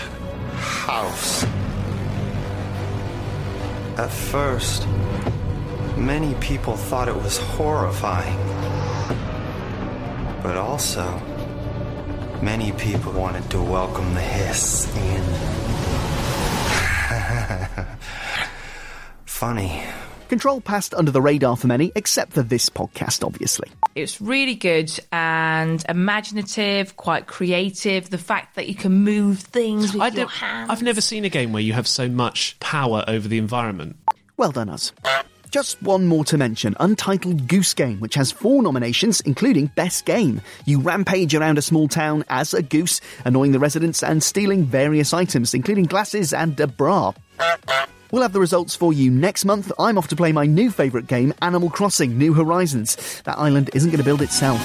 house. 0.56 1.46
At 3.98 4.12
first, 4.12 4.86
many 5.96 6.34
people 6.42 6.76
thought 6.76 7.08
it 7.08 7.16
was 7.16 7.38
horrifying. 7.38 8.36
But 10.44 10.58
also, 10.58 11.18
many 12.42 12.74
people 12.74 13.14
wanted 13.14 13.50
to 13.52 13.62
welcome 13.62 14.14
the 14.16 14.20
hiss 14.20 14.94
in. 14.98 15.61
Funny. 19.26 19.84
Control 20.30 20.62
passed 20.62 20.94
under 20.94 21.12
the 21.12 21.22
radar 21.22 21.58
for 21.58 21.68
many, 21.68 21.92
except 21.94 22.32
for 22.32 22.42
this 22.42 22.70
podcast, 22.70 23.26
obviously. 23.26 23.70
It's 23.96 24.22
really 24.22 24.56
good 24.56 24.90
and 25.12 25.84
imaginative, 25.90 26.96
quite 26.96 27.28
creative. 27.28 28.10
The 28.10 28.18
fact 28.18 28.56
that 28.56 28.70
you 28.70 28.76
can 28.76 28.94
move 28.94 29.40
things 29.40 29.92
with 29.92 30.02
I 30.02 30.08
your 30.08 30.30
hands. 30.30 30.70
I've 30.70 30.84
never 30.84 31.02
seen 31.02 31.26
a 31.26 31.30
game 31.30 31.52
where 31.52 31.62
you 31.62 31.74
have 31.74 31.86
so 31.86 32.08
much 32.08 32.58
power 32.62 33.04
over 33.10 33.28
the 33.28 33.38
environment. 33.38 33.98
Well 34.38 34.52
done, 34.54 34.70
us. 34.70 34.94
Just 35.52 35.82
one 35.84 36.08
more 36.08 36.24
to 36.26 36.38
mention 36.38 36.78
Untitled 36.80 37.50
Goose 37.50 37.74
Game, 37.74 38.00
which 38.00 38.16
has 38.16 38.32
four 38.32 38.64
nominations, 38.64 39.20
including 39.20 39.66
Best 39.76 40.06
Game. 40.06 40.40
You 40.64 40.80
rampage 40.80 41.36
around 41.36 41.58
a 41.58 41.62
small 41.62 41.90
town 41.90 42.24
as 42.30 42.54
a 42.54 42.64
goose, 42.64 43.02
annoying 43.26 43.52
the 43.52 43.60
residents 43.60 44.02
and 44.02 44.24
stealing 44.24 44.64
various 44.64 45.14
items, 45.14 45.54
including 45.54 45.86
glasses 45.88 46.32
and 46.32 46.58
a 46.58 46.68
bra. 46.68 47.12
We'll 48.12 48.24
have 48.24 48.34
the 48.34 48.40
results 48.42 48.76
for 48.76 48.92
you 48.92 49.10
next 49.10 49.46
month. 49.46 49.72
I'm 49.80 49.98
off 49.98 50.10
to 50.10 50.16
play 50.16 50.34
my 50.34 50.46
new 50.46 50.70
favourite 50.70 51.08
game, 51.08 51.34
Animal 51.42 51.70
Crossing 51.70 52.18
New 52.18 52.34
Horizons. 52.34 53.22
That 53.24 53.38
island 53.38 53.70
isn't 53.74 53.90
going 53.90 54.00
to 54.00 54.04
build 54.04 54.22
itself. 54.22 54.62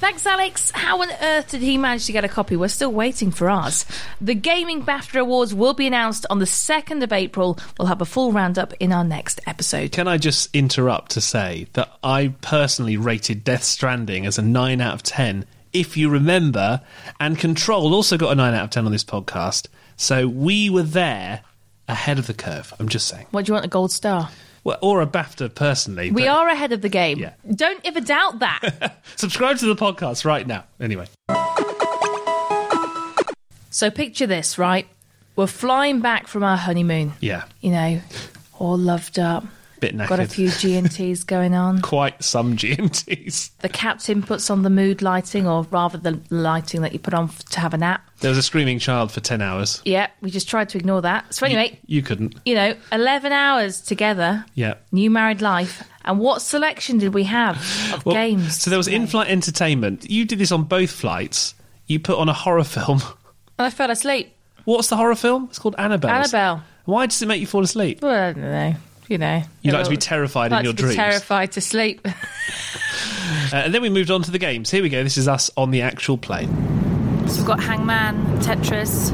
Thanks, 0.00 0.26
Alex. 0.26 0.70
How 0.72 1.00
on 1.00 1.10
earth 1.22 1.50
did 1.50 1.62
he 1.62 1.78
manage 1.78 2.04
to 2.06 2.12
get 2.12 2.24
a 2.24 2.28
copy? 2.28 2.56
We're 2.56 2.68
still 2.68 2.92
waiting 2.92 3.30
for 3.30 3.48
ours. 3.48 3.86
The 4.20 4.34
Gaming 4.34 4.82
BAFTA 4.82 5.20
Awards 5.20 5.54
will 5.54 5.72
be 5.72 5.86
announced 5.86 6.26
on 6.28 6.38
the 6.38 6.44
2nd 6.44 7.02
of 7.02 7.12
April. 7.12 7.58
We'll 7.78 7.88
have 7.88 8.02
a 8.02 8.06
full 8.06 8.32
roundup 8.32 8.74
in 8.74 8.92
our 8.92 9.04
next 9.04 9.40
episode. 9.46 9.92
Can 9.92 10.08
I 10.08 10.18
just 10.18 10.54
interrupt 10.54 11.12
to 11.12 11.20
say 11.20 11.66
that 11.72 11.90
I 12.02 12.34
personally 12.42 12.98
rated 12.98 13.44
Death 13.44 13.62
Stranding 13.62 14.26
as 14.26 14.36
a 14.36 14.42
9 14.42 14.80
out 14.80 14.94
of 14.94 15.02
10, 15.02 15.46
if 15.72 15.96
you 15.96 16.08
remember, 16.08 16.80
and 17.18 17.38
Control 17.38 17.94
also 17.94 18.16
got 18.16 18.32
a 18.32 18.34
9 18.34 18.54
out 18.54 18.64
of 18.64 18.70
10 18.70 18.86
on 18.86 18.92
this 18.92 19.04
podcast. 19.04 19.68
So 19.96 20.26
we 20.28 20.70
were 20.70 20.82
there 20.82 21.42
ahead 21.88 22.18
of 22.18 22.26
the 22.26 22.34
curve. 22.34 22.72
I'm 22.78 22.88
just 22.88 23.08
saying. 23.08 23.26
What 23.30 23.44
do 23.44 23.50
you 23.50 23.54
want, 23.54 23.66
a 23.66 23.68
gold 23.68 23.92
star? 23.92 24.30
Well, 24.62 24.78
or 24.82 25.00
a 25.00 25.06
BAFTA 25.06 25.54
personally. 25.54 26.10
We 26.10 26.28
are 26.28 26.48
ahead 26.48 26.72
of 26.72 26.82
the 26.82 26.88
game. 26.88 27.18
Yeah. 27.18 27.32
Don't 27.54 27.80
ever 27.84 28.00
doubt 28.00 28.40
that. 28.40 29.00
Subscribe 29.16 29.58
to 29.58 29.66
the 29.66 29.76
podcast 29.76 30.24
right 30.24 30.46
now. 30.46 30.64
Anyway. 30.78 31.06
so 33.70 33.90
picture 33.90 34.26
this, 34.26 34.58
right? 34.58 34.86
We're 35.36 35.46
flying 35.46 36.00
back 36.00 36.26
from 36.26 36.42
our 36.42 36.58
honeymoon. 36.58 37.14
Yeah. 37.20 37.44
You 37.60 37.70
know, 37.70 38.00
all 38.58 38.76
loved 38.76 39.18
up. 39.18 39.44
Bit 39.80 39.96
knackered. 39.96 40.08
Got 40.08 40.20
a 40.20 40.26
few 40.26 40.50
G&Ts 40.50 41.24
going 41.24 41.54
on. 41.54 41.80
Quite 41.82 42.22
some 42.22 42.56
GMTs. 42.56 43.50
The 43.60 43.68
captain 43.68 44.22
puts 44.22 44.50
on 44.50 44.62
the 44.62 44.70
mood 44.70 45.00
lighting, 45.02 45.46
or 45.46 45.62
rather 45.70 45.96
the 45.98 46.20
lighting 46.30 46.82
that 46.82 46.92
you 46.92 46.98
put 46.98 47.14
on 47.14 47.28
to 47.50 47.60
have 47.60 47.72
a 47.74 47.78
nap. 47.78 48.02
There 48.20 48.28
was 48.30 48.36
a 48.38 48.42
screaming 48.42 48.78
child 48.78 49.10
for 49.10 49.20
10 49.20 49.40
hours. 49.40 49.80
Yeah, 49.84 50.08
we 50.20 50.30
just 50.30 50.48
tried 50.48 50.68
to 50.70 50.78
ignore 50.78 51.00
that. 51.02 51.32
So 51.34 51.46
anyway, 51.46 51.78
You 51.86 52.02
couldn't. 52.02 52.34
you 52.44 52.54
know, 52.54 52.74
11 52.92 53.32
hours 53.32 53.80
together, 53.80 54.44
Yeah. 54.54 54.74
new 54.92 55.10
married 55.10 55.40
life. 55.40 55.82
And 56.04 56.18
what 56.18 56.42
selection 56.42 56.98
did 56.98 57.14
we 57.14 57.24
have 57.24 57.56
of 57.94 58.04
Well, 58.06 58.14
games? 58.14 58.60
So 58.60 58.68
there 58.70 58.78
was 58.78 58.88
in 58.88 59.06
flight 59.06 59.28
entertainment. 59.28 60.10
You 60.10 60.24
did 60.26 60.38
this 60.38 60.52
on 60.52 60.64
both 60.64 60.90
flights. 60.90 61.54
You 61.86 61.98
put 62.00 62.18
on 62.18 62.28
a 62.28 62.32
horror 62.34 62.64
film. 62.64 63.00
And 63.58 63.66
I 63.66 63.70
fell 63.70 63.90
asleep. 63.90 64.34
What's 64.64 64.88
the 64.88 64.96
horror 64.96 65.14
film? 65.14 65.46
It's 65.50 65.58
called 65.58 65.74
Annabelle. 65.78 66.10
Annabelle. 66.10 66.62
Why 66.84 67.06
does 67.06 67.20
it 67.22 67.26
make 67.26 67.40
you 67.40 67.46
fall 67.46 67.62
asleep? 67.62 68.02
Well, 68.02 68.28
I 68.28 68.32
don't 68.32 68.42
know. 68.42 68.74
You 69.10 69.18
know. 69.18 69.42
You 69.62 69.72
like 69.72 69.84
to 69.84 69.90
be 69.90 69.96
terrified 69.98 70.52
in 70.52 70.64
your 70.64 70.72
to 70.72 70.82
dreams. 70.82 70.94
terrified 70.96 71.52
to 71.52 71.60
sleep. 71.60 72.06
Uh, 73.52 73.56
and 73.56 73.74
then 73.74 73.82
we 73.82 73.88
moved 73.88 74.10
on 74.12 74.22
to 74.22 74.30
the 74.30 74.38
games. 74.38 74.70
Here 74.70 74.82
we 74.82 74.88
go. 74.88 75.02
This 75.02 75.16
is 75.16 75.26
us 75.26 75.50
on 75.56 75.70
the 75.72 75.82
actual 75.82 76.16
plane. 76.16 76.48
so 77.28 77.36
we've 77.38 77.46
got 77.46 77.60
Hangman, 77.60 78.38
Tetris, 78.40 79.10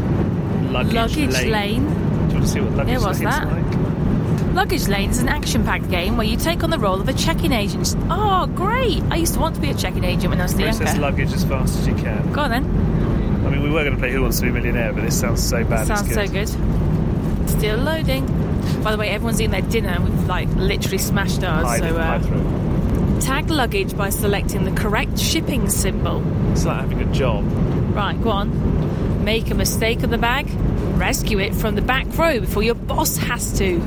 Luggage, 0.71 0.95
Luggage 0.95 1.33
lane. 1.33 1.51
Lane. 1.51 1.85
Do 1.85 1.95
you 1.95 2.35
want 2.35 2.43
to 2.43 2.49
see 2.49 2.61
what 2.61 2.73
luggage 2.73 2.93
Yeah, 2.93 2.99
what's 3.07 3.19
that? 3.21 3.47
like? 3.51 4.55
Luggage 4.55 4.89
Lane 4.89 5.11
is 5.11 5.19
an 5.21 5.29
action 5.29 5.65
packed 5.65 5.89
game 5.91 6.17
where 6.19 6.27
you 6.27 6.37
take 6.37 6.63
on 6.65 6.71
the 6.71 6.79
role 6.79 7.01
of 7.01 7.09
a 7.09 7.13
check-in 7.15 7.53
agent. 7.53 7.95
Oh, 8.11 8.47
great! 8.55 9.03
I 9.11 9.17
used 9.17 9.35
to 9.35 9.41
want 9.41 9.55
to 9.55 9.61
be 9.61 9.71
a 9.71 9.75
check-in 9.75 10.05
agent 10.05 10.29
when 10.31 10.41
I 10.41 10.45
was 10.45 10.55
Process 10.55 10.81
younger. 10.89 11.01
luggage 11.03 11.33
as 11.33 11.45
fast 11.45 11.79
as 11.79 11.87
you 11.87 11.95
can. 11.95 12.33
Go 12.33 12.43
on 12.43 12.51
then. 12.51 12.65
I 13.47 13.51
mean, 13.51 13.63
we 13.63 13.71
were 13.71 13.83
going 13.85 13.95
to 13.95 13.99
play 14.01 14.13
Who 14.13 14.23
Wants 14.23 14.37
to 14.39 14.43
Be 14.45 14.49
a 14.51 14.53
Millionaire, 14.53 14.93
but 14.93 15.03
this 15.03 15.19
sounds 15.19 15.43
so 15.47 15.63
bad. 15.65 15.87
Sounds 15.87 16.03
it's 16.11 16.15
so 16.15 16.27
good. 16.27 16.49
good. 16.49 17.49
Still 17.51 17.79
loading. 17.79 18.27
By 18.87 18.93
the 18.93 18.99
way, 18.99 19.09
everyone's 19.09 19.41
eating 19.41 19.51
their 19.51 19.63
dinner 19.63 19.89
and 19.89 20.05
we've 20.05 20.29
like 20.29 20.49
literally 20.51 20.99
smashed 20.99 21.43
ours. 21.43 21.67
Hide 21.67 21.81
so 21.81 21.97
uh, 21.97 23.21
tag 23.21 23.51
luggage 23.51 23.97
by 23.97 24.11
selecting 24.11 24.63
the 24.63 24.71
correct 24.81 25.19
shipping 25.19 25.69
symbol. 25.69 26.23
It's 26.53 26.65
like 26.65 26.83
having 26.83 27.01
a 27.01 27.13
job. 27.13 27.45
Right, 27.97 28.15
go 28.23 28.31
on. 28.31 29.25
Make 29.25 29.51
a 29.51 29.57
mistake 29.57 30.05
on 30.05 30.11
the 30.11 30.19
bag. 30.19 30.49
Rescue 30.97 31.41
it 31.41 31.53
from 31.53 31.75
the 31.75 31.83
back 31.83 32.07
row 32.17 32.39
before 32.39 32.63
your 32.63 32.77
boss 32.77 33.17
has 33.17 33.59
to. 33.59 33.81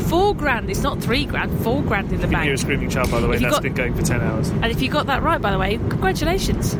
four 0.08 0.34
grand. 0.34 0.70
It's 0.70 0.82
not 0.82 1.02
three 1.02 1.24
grand. 1.26 1.50
Four 1.62 1.82
grand 1.82 2.10
in 2.12 2.20
the 2.20 2.26
If 2.26 2.44
You're 2.44 2.54
a 2.54 2.58
screaming 2.58 2.90
child, 2.90 3.10
by 3.10 3.20
the 3.20 3.28
way, 3.28 3.38
that's 3.38 3.54
got- 3.54 3.62
been 3.62 3.74
going 3.74 3.94
for 3.94 4.02
10 4.02 4.20
hours. 4.22 4.48
And 4.50 4.66
if 4.66 4.80
you 4.80 4.88
got 4.88 5.06
that 5.06 5.22
right, 5.22 5.40
by 5.42 5.50
the 5.50 5.58
way, 5.58 5.78
congratulations. 5.90 6.76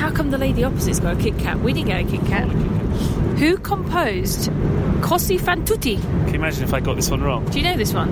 How 0.00 0.10
come 0.10 0.30
the 0.30 0.38
lady 0.38 0.64
opposite's 0.64 0.98
got 0.98 1.18
a 1.18 1.22
Kit 1.22 1.38
Kat? 1.38 1.60
We 1.60 1.74
didn't 1.74 1.88
get 1.88 2.06
a 2.06 2.08
Kit 2.10 2.26
Kat. 2.26 2.48
Who 3.38 3.58
composed 3.58 4.50
Così 5.02 5.38
fan 5.38 5.66
tutte? 5.66 6.00
Can 6.00 6.28
you 6.28 6.34
imagine 6.36 6.64
if 6.64 6.72
I 6.72 6.80
got 6.80 6.96
this 6.96 7.10
one 7.10 7.22
wrong? 7.22 7.44
Do 7.50 7.58
you 7.58 7.64
know 7.64 7.76
this 7.76 7.92
one? 7.92 8.08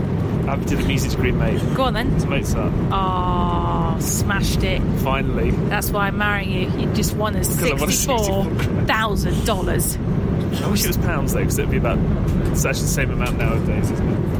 I 0.47 0.57
did 0.57 0.80
a 0.80 0.85
music 0.87 1.12
degree, 1.12 1.33
mate. 1.33 1.62
Go 1.75 1.85
on 1.85 1.95
then. 1.95 2.12
It's 2.14 2.26
Mozart. 2.26 2.73
Oh, 2.92 3.97
smashed 4.00 4.62
it. 4.64 4.83
Finally. 5.00 5.50
That's 5.71 5.90
why 5.90 6.09
I'm 6.09 6.18
marrying 6.18 6.52
you. 6.52 6.78
You 6.78 6.92
just 6.95 7.16
won 7.16 7.35
us 7.37 7.57
Because 7.57 7.71
I 7.71 7.75
won 7.80 7.88
a 7.88 7.92
sixty-four 7.92 8.85
thousand 8.85 9.47
dollars. 9.47 9.97
I 10.62 10.68
wish 10.68 10.85
it 10.85 10.88
was 10.88 10.99
pounds, 10.99 11.33
though, 11.33 11.40
because 11.40 11.59
it'd 11.59 11.71
be 11.71 11.78
about. 11.78 11.99
It's 12.52 12.66
actually 12.66 12.83
the 12.83 12.88
same 12.88 13.11
amount 13.12 13.38
nowadays, 13.38 13.90
isn't 13.90 14.09
it? 14.09 14.38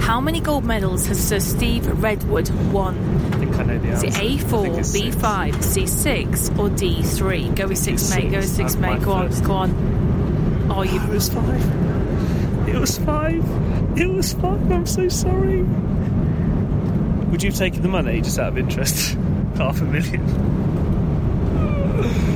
How 0.00 0.20
many 0.20 0.40
gold 0.40 0.64
medals 0.64 1.06
has 1.06 1.22
Sir 1.28 1.38
Steve 1.40 1.86
Redgrave 2.02 2.72
won? 2.72 2.96
I 3.34 3.36
think 3.38 3.54
I 3.56 3.62
know 3.64 3.78
the 3.78 3.88
Is 3.88 4.04
answer. 4.04 4.22
it 4.22 4.24
A 4.24 4.38
four, 4.38 4.60
I 4.60 4.62
think 4.64 4.78
it's 4.78 4.92
B 4.92 5.10
six. 5.10 5.16
five, 5.16 5.64
C 5.64 5.86
six, 5.86 6.50
or 6.58 6.68
D 6.70 7.02
three? 7.02 7.48
Go 7.50 7.66
with 7.68 7.78
six, 7.78 8.02
it's 8.02 8.14
mate. 8.14 8.30
Go 8.30 8.38
with 8.38 8.46
six. 8.46 8.56
six, 8.56 8.74
That's 8.74 8.98
mate. 8.98 9.02
Go 9.04 9.12
on, 9.12 9.42
go 9.42 9.52
on. 9.52 10.68
Oh, 10.70 10.82
you. 10.82 11.00
It 11.00 11.08
was 11.08 11.28
five. 11.28 12.68
It 12.68 12.74
was 12.78 12.98
five. 12.98 13.98
It 13.98 14.06
was 14.08 14.32
five. 14.34 14.70
I'm 14.72 14.86
so 14.86 15.08
sorry. 15.08 15.62
Would 15.62 17.42
you 17.42 17.50
have 17.50 17.58
taken 17.58 17.82
the 17.82 17.88
money 17.88 18.20
just 18.20 18.38
out 18.38 18.48
of 18.48 18.58
interest? 18.58 19.14
Half 19.56 19.80
a 19.82 19.84
million. 19.84 20.22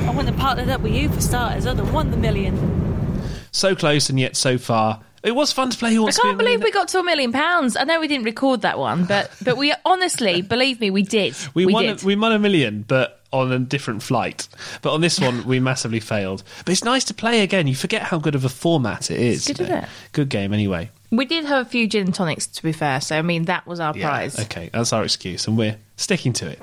I 0.05 0.09
wouldn't 0.09 0.29
have 0.29 0.37
partnered 0.37 0.69
up 0.69 0.81
with 0.81 0.93
you 0.93 1.09
for 1.09 1.21
starters. 1.21 1.65
I'd 1.65 1.77
have 1.77 1.93
won 1.93 2.11
the 2.11 2.17
million. 2.17 3.21
So 3.51 3.75
close 3.75 4.09
and 4.09 4.19
yet 4.19 4.35
so 4.35 4.57
far. 4.57 5.01
It 5.23 5.33
was 5.33 5.53
fun 5.53 5.69
to 5.69 5.77
play 5.77 5.93
Who 5.93 6.01
I 6.01 6.03
Wants 6.03 6.17
to 6.17 6.21
Be 6.21 6.27
can't 6.27 6.37
believe 6.37 6.61
we 6.61 6.71
got 6.71 6.89
to 6.89 6.99
a 6.99 7.03
million 7.03 7.31
pounds. 7.31 7.77
I 7.77 7.85
know 7.85 7.99
we 8.01 8.09
didn't 8.09 8.25
record 8.25 8.61
that 8.61 8.77
one, 8.77 9.05
but 9.05 9.31
but 9.41 9.55
we 9.55 9.73
honestly, 9.85 10.41
believe 10.53 10.81
me, 10.81 10.91
we 10.91 11.01
did. 11.01 11.35
We, 11.53 11.65
won. 11.65 11.83
did. 11.83 12.03
A, 12.03 12.05
we 12.05 12.15
won 12.17 12.33
a 12.33 12.39
million, 12.39 12.83
but 12.85 13.21
on 13.31 13.51
a 13.51 13.59
different 13.59 14.03
flight. 14.03 14.49
But 14.81 14.93
on 14.93 14.99
this 14.99 15.19
one, 15.19 15.45
we 15.47 15.61
massively 15.61 16.01
failed. 16.01 16.43
But 16.65 16.73
it's 16.73 16.83
nice 16.83 17.05
to 17.05 17.13
play 17.13 17.41
again. 17.41 17.67
You 17.67 17.75
forget 17.75 18.03
how 18.03 18.19
good 18.19 18.35
of 18.35 18.43
a 18.43 18.49
format 18.49 19.09
it 19.09 19.19
is. 19.19 19.47
It's 19.47 19.57
good, 19.57 19.63
isn't 19.65 19.83
it? 19.83 19.89
Good 20.11 20.29
game, 20.29 20.53
anyway. 20.53 20.91
We 21.09 21.25
did 21.25 21.45
have 21.45 21.65
a 21.65 21.69
few 21.69 21.87
gin 21.87 22.07
and 22.07 22.15
tonics, 22.15 22.47
to 22.47 22.63
be 22.63 22.73
fair. 22.73 22.99
So 22.99 23.17
I 23.17 23.21
mean, 23.21 23.45
that 23.45 23.65
was 23.65 23.79
our 23.79 23.93
prize. 23.93 24.37
Okay, 24.37 24.69
that's 24.73 24.91
our 24.91 25.03
excuse, 25.03 25.47
and 25.47 25.57
we're 25.57 25.77
sticking 25.95 26.33
to 26.33 26.49
it. 26.49 26.59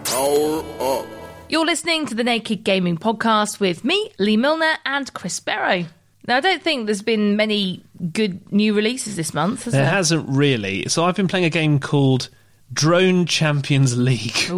You're 1.48 1.66
listening 1.66 2.06
to 2.06 2.14
the 2.14 2.24
Naked 2.24 2.62
Gaming 2.62 2.98
Podcast 2.98 3.58
with 3.58 3.84
me, 3.84 4.12
Lee 4.18 4.36
Milner, 4.36 4.74
and 4.84 5.12
Chris 5.14 5.40
Barrow. 5.40 5.86
Now, 6.28 6.36
I 6.36 6.40
don't 6.40 6.62
think 6.62 6.86
there's 6.86 7.02
been 7.02 7.36
many 7.36 7.82
good 8.12 8.52
new 8.52 8.74
releases 8.74 9.16
this 9.16 9.32
month, 9.34 9.64
has 9.64 9.72
There 9.72 9.82
there? 9.82 9.90
hasn't 9.90 10.28
really. 10.28 10.88
So 10.88 11.04
I've 11.04 11.16
been 11.16 11.28
playing 11.28 11.46
a 11.46 11.50
game 11.50 11.78
called 11.80 12.28
Drone 12.72 13.26
Champions 13.26 13.96
League, 13.98 14.48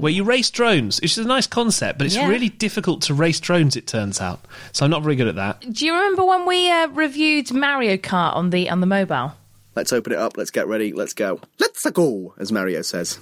where 0.00 0.12
you 0.12 0.24
race 0.24 0.50
drones. 0.50 0.98
It's 1.00 1.14
just 1.16 1.24
a 1.26 1.28
nice 1.28 1.46
concept, 1.46 1.98
but 1.98 2.06
it's 2.06 2.16
Yeah. 2.16 2.28
really 2.28 2.48
difficult 2.48 3.02
to 3.02 3.14
race 3.14 3.38
drones. 3.40 3.76
It 3.76 3.86
turns 3.86 4.20
out. 4.20 4.44
So 4.72 4.84
I'm 4.84 4.90
not 4.90 5.02
very 5.02 5.16
good 5.16 5.28
at 5.28 5.34
that. 5.34 5.60
Do 5.72 5.84
you 5.84 5.92
remember 5.94 6.24
when 6.24 6.46
we 6.46 6.70
uh, 6.70 6.86
reviewed 6.88 7.52
Mario 7.52 7.96
Kart 7.96 8.34
on 8.34 8.50
the 8.50 8.70
on 8.70 8.80
the 8.80 8.86
mobile? 8.86 9.32
Let's 9.74 9.92
open 9.92 10.12
it 10.12 10.18
up. 10.18 10.36
Let's 10.36 10.50
get 10.50 10.66
ready. 10.68 10.92
Let's 10.92 11.12
go. 11.12 11.40
Let's 11.58 11.84
go, 11.90 12.34
as 12.38 12.50
Mario 12.50 12.82
says. 12.82 13.18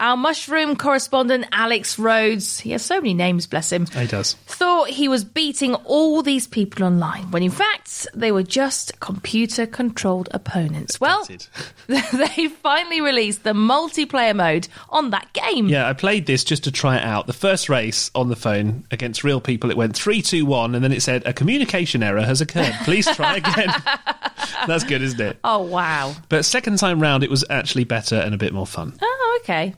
Our 0.00 0.16
mushroom 0.16 0.76
correspondent 0.76 1.44
Alex 1.52 1.98
Rhodes, 1.98 2.58
he 2.58 2.70
has 2.70 2.82
so 2.82 2.96
many 2.96 3.12
names, 3.12 3.46
bless 3.46 3.70
him, 3.70 3.84
He 3.86 4.06
does. 4.06 4.32
thought 4.46 4.88
he 4.88 5.08
was 5.08 5.24
beating 5.24 5.74
all 5.74 6.22
these 6.22 6.46
people 6.46 6.84
online, 6.86 7.30
when 7.30 7.42
in 7.42 7.50
fact 7.50 8.06
they 8.14 8.32
were 8.32 8.42
just 8.42 8.98
computer 9.00 9.66
controlled 9.66 10.30
opponents. 10.32 10.98
Well, 11.00 11.28
they 11.86 12.48
finally 12.48 13.02
released 13.02 13.44
the 13.44 13.52
multiplayer 13.52 14.34
mode 14.34 14.68
on 14.88 15.10
that 15.10 15.30
game. 15.34 15.68
Yeah, 15.68 15.86
I 15.86 15.92
played 15.92 16.24
this 16.24 16.44
just 16.44 16.64
to 16.64 16.72
try 16.72 16.96
it 16.96 17.04
out. 17.04 17.26
The 17.26 17.32
first 17.34 17.68
race 17.68 18.10
on 18.14 18.28
the 18.30 18.36
phone 18.36 18.86
against 18.90 19.22
real 19.22 19.40
people, 19.40 19.70
it 19.70 19.76
went 19.76 19.94
three, 19.94 20.22
two, 20.22 20.46
one, 20.46 20.74
and 20.74 20.82
then 20.82 20.92
it 20.92 21.02
said 21.02 21.26
a 21.26 21.34
communication 21.34 22.02
error 22.02 22.22
has 22.22 22.40
occurred. 22.40 22.72
Please 22.84 23.06
try 23.14 23.36
again. 23.36 23.68
That's 24.66 24.84
good, 24.84 25.02
isn't 25.02 25.20
it? 25.20 25.38
Oh, 25.44 25.58
wow. 25.62 26.14
But 26.30 26.44
second 26.46 26.78
time 26.78 27.00
round, 27.00 27.22
it 27.22 27.30
was 27.30 27.44
actually 27.50 27.84
better 27.84 28.16
and 28.16 28.34
a 28.34 28.38
bit 28.38 28.52
more 28.54 28.66
fun. 28.66 28.94
Oh, 29.02 29.16
okay. 29.50 29.74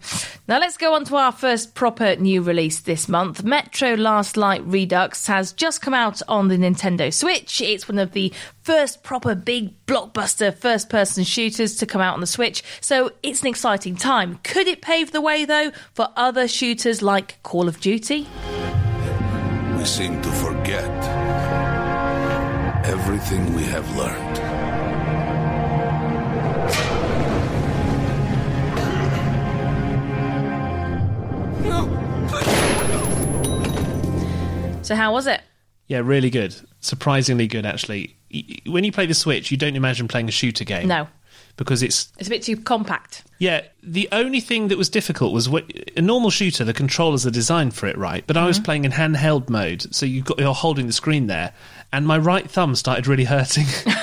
Now 0.48 0.58
let's 0.58 0.76
go 0.76 0.94
on 0.94 1.04
to 1.06 1.16
our 1.16 1.32
first 1.32 1.74
proper 1.74 2.16
new 2.16 2.42
release 2.42 2.80
this 2.80 3.08
month. 3.08 3.42
Metro 3.42 3.94
Last 3.94 4.36
Light 4.36 4.62
Redux 4.64 5.26
has 5.26 5.52
just 5.52 5.80
come 5.80 5.94
out 5.94 6.20
on 6.28 6.48
the 6.48 6.56
Nintendo 6.56 7.12
Switch. 7.12 7.60
It's 7.60 7.88
one 7.88 7.98
of 7.98 8.12
the 8.12 8.32
first 8.62 9.02
proper 9.02 9.34
big 9.34 9.74
blockbuster 9.86 10.54
first 10.54 10.88
person 10.88 11.24
shooters 11.24 11.76
to 11.76 11.86
come 11.86 12.00
out 12.00 12.14
on 12.14 12.20
the 12.20 12.26
Switch, 12.26 12.62
so 12.80 13.10
it's 13.22 13.40
an 13.42 13.48
exciting 13.48 13.96
time. 13.96 14.38
Could 14.42 14.66
it 14.66 14.82
pave 14.82 15.12
the 15.12 15.20
way, 15.20 15.44
though, 15.44 15.72
for 15.94 16.08
other 16.16 16.46
shooters 16.46 17.02
like 17.02 17.42
Call 17.42 17.68
of 17.68 17.80
Duty? 17.80 18.28
We 19.76 19.84
seem 19.84 20.20
to 20.22 20.30
forget 20.30 20.90
everything 22.84 23.54
we 23.54 23.62
have 23.64 23.96
learned. 23.96 24.31
So, 34.92 34.96
how 34.96 35.12
was 35.12 35.26
it? 35.26 35.40
Yeah, 35.88 35.98
really 36.04 36.30
good. 36.30 36.54
Surprisingly 36.80 37.46
good, 37.46 37.64
actually. 37.66 38.16
When 38.66 38.84
you 38.84 38.92
play 38.92 39.06
the 39.06 39.14
Switch, 39.14 39.50
you 39.50 39.56
don't 39.56 39.76
imagine 39.76 40.06
playing 40.08 40.28
a 40.28 40.32
shooter 40.32 40.64
game. 40.64 40.88
No. 40.88 41.08
Because 41.56 41.82
it's 41.82 42.12
It's 42.18 42.28
a 42.28 42.30
bit 42.30 42.42
too 42.42 42.56
compact. 42.56 43.24
Yeah, 43.38 43.62
the 43.82 44.08
only 44.12 44.40
thing 44.40 44.68
that 44.68 44.78
was 44.78 44.88
difficult 44.88 45.32
was 45.32 45.48
what, 45.48 45.64
a 45.96 46.00
normal 46.02 46.30
shooter. 46.30 46.64
The 46.64 46.72
controllers 46.72 47.26
are 47.26 47.30
designed 47.30 47.74
for 47.74 47.86
it, 47.86 47.96
right? 47.98 48.24
But 48.26 48.36
I 48.36 48.46
was 48.46 48.56
Mm-hmm. 48.56 48.64
playing 48.64 48.84
in 48.84 48.92
handheld 48.92 49.48
mode, 49.50 49.94
so 49.94 50.06
you've 50.06 50.24
got 50.24 50.38
you're 50.38 50.54
holding 50.54 50.86
the 50.86 50.92
screen 50.92 51.26
there, 51.26 51.52
and 51.92 52.06
my 52.06 52.16
right 52.18 52.48
thumb 52.50 52.74
started 52.74 53.06
really 53.06 53.24
hurting 53.24 53.66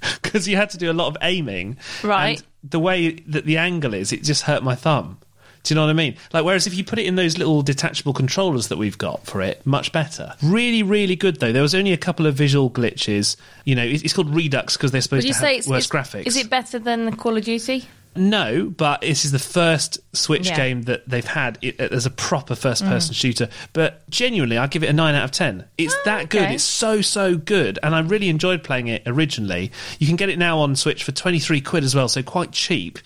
because 0.22 0.48
you 0.48 0.56
had 0.56 0.70
to 0.70 0.78
do 0.78 0.90
a 0.90 0.94
lot 0.94 1.08
of 1.08 1.16
aiming. 1.22 1.76
Right. 2.02 2.38
And 2.40 2.70
the 2.72 2.80
way 2.80 3.10
that 3.28 3.44
the 3.44 3.58
angle 3.58 3.94
is, 3.94 4.12
it 4.12 4.22
just 4.24 4.42
hurt 4.42 4.62
my 4.62 4.74
thumb. 4.74 5.17
Do 5.64 5.74
you 5.74 5.76
know 5.76 5.82
what 5.82 5.90
I 5.90 5.94
mean? 5.94 6.16
Like, 6.32 6.44
whereas 6.44 6.66
if 6.66 6.74
you 6.74 6.84
put 6.84 6.98
it 6.98 7.06
in 7.06 7.16
those 7.16 7.36
little 7.38 7.62
detachable 7.62 8.12
controllers 8.14 8.68
that 8.68 8.78
we've 8.78 8.96
got 8.98 9.26
for 9.26 9.42
it, 9.42 9.64
much 9.66 9.92
better. 9.92 10.34
Really, 10.42 10.82
really 10.82 11.16
good 11.16 11.40
though. 11.40 11.52
There 11.52 11.62
was 11.62 11.74
only 11.74 11.92
a 11.92 11.96
couple 11.98 12.26
of 12.26 12.34
visual 12.34 12.70
glitches. 12.70 13.36
You 13.64 13.74
know, 13.74 13.84
it- 13.84 14.02
it's 14.04 14.12
called 14.14 14.34
Redux 14.34 14.76
because 14.76 14.92
they're 14.92 15.00
supposed 15.00 15.26
to 15.26 15.34
say 15.34 15.46
have 15.54 15.58
it's, 15.58 15.68
worse 15.68 15.84
is, 15.84 15.90
graphics. 15.90 16.26
Is 16.26 16.36
it 16.36 16.48
better 16.48 16.78
than 16.78 17.04
the 17.06 17.12
Call 17.12 17.36
of 17.36 17.44
Duty? 17.44 17.84
No, 18.16 18.64
but 18.76 19.02
this 19.02 19.24
is 19.24 19.30
the 19.30 19.38
first 19.38 20.00
Switch 20.16 20.48
Yeah. 20.48 20.56
game 20.56 20.82
that 20.84 21.08
they've 21.08 21.24
had 21.26 21.56
it, 21.62 21.78
as 21.78 22.04
a 22.04 22.10
proper 22.10 22.56
first 22.56 22.82
person 22.84 23.14
Mm. 23.14 23.18
shooter. 23.18 23.48
But 23.74 24.08
genuinely, 24.10 24.58
I 24.58 24.66
give 24.66 24.82
it 24.82 24.88
a 24.88 24.92
9 24.92 25.14
out 25.14 25.24
of 25.24 25.30
10. 25.30 25.64
It's 25.76 25.94
that 26.04 26.28
good. 26.28 26.50
It's 26.50 26.64
so, 26.64 27.00
so 27.00 27.36
good. 27.36 27.78
And 27.82 27.94
I 27.94 28.00
really 28.00 28.28
enjoyed 28.28 28.64
playing 28.64 28.88
it 28.88 29.02
originally. 29.06 29.70
You 30.00 30.08
can 30.08 30.16
get 30.16 30.30
it 30.30 30.38
now 30.38 30.58
on 30.58 30.74
Switch 30.74 31.04
for 31.04 31.12
23 31.12 31.60
quid 31.60 31.84
as 31.84 31.94
well, 31.94 32.08
so 32.08 32.22
quite 32.24 32.50
cheap. 32.50 32.98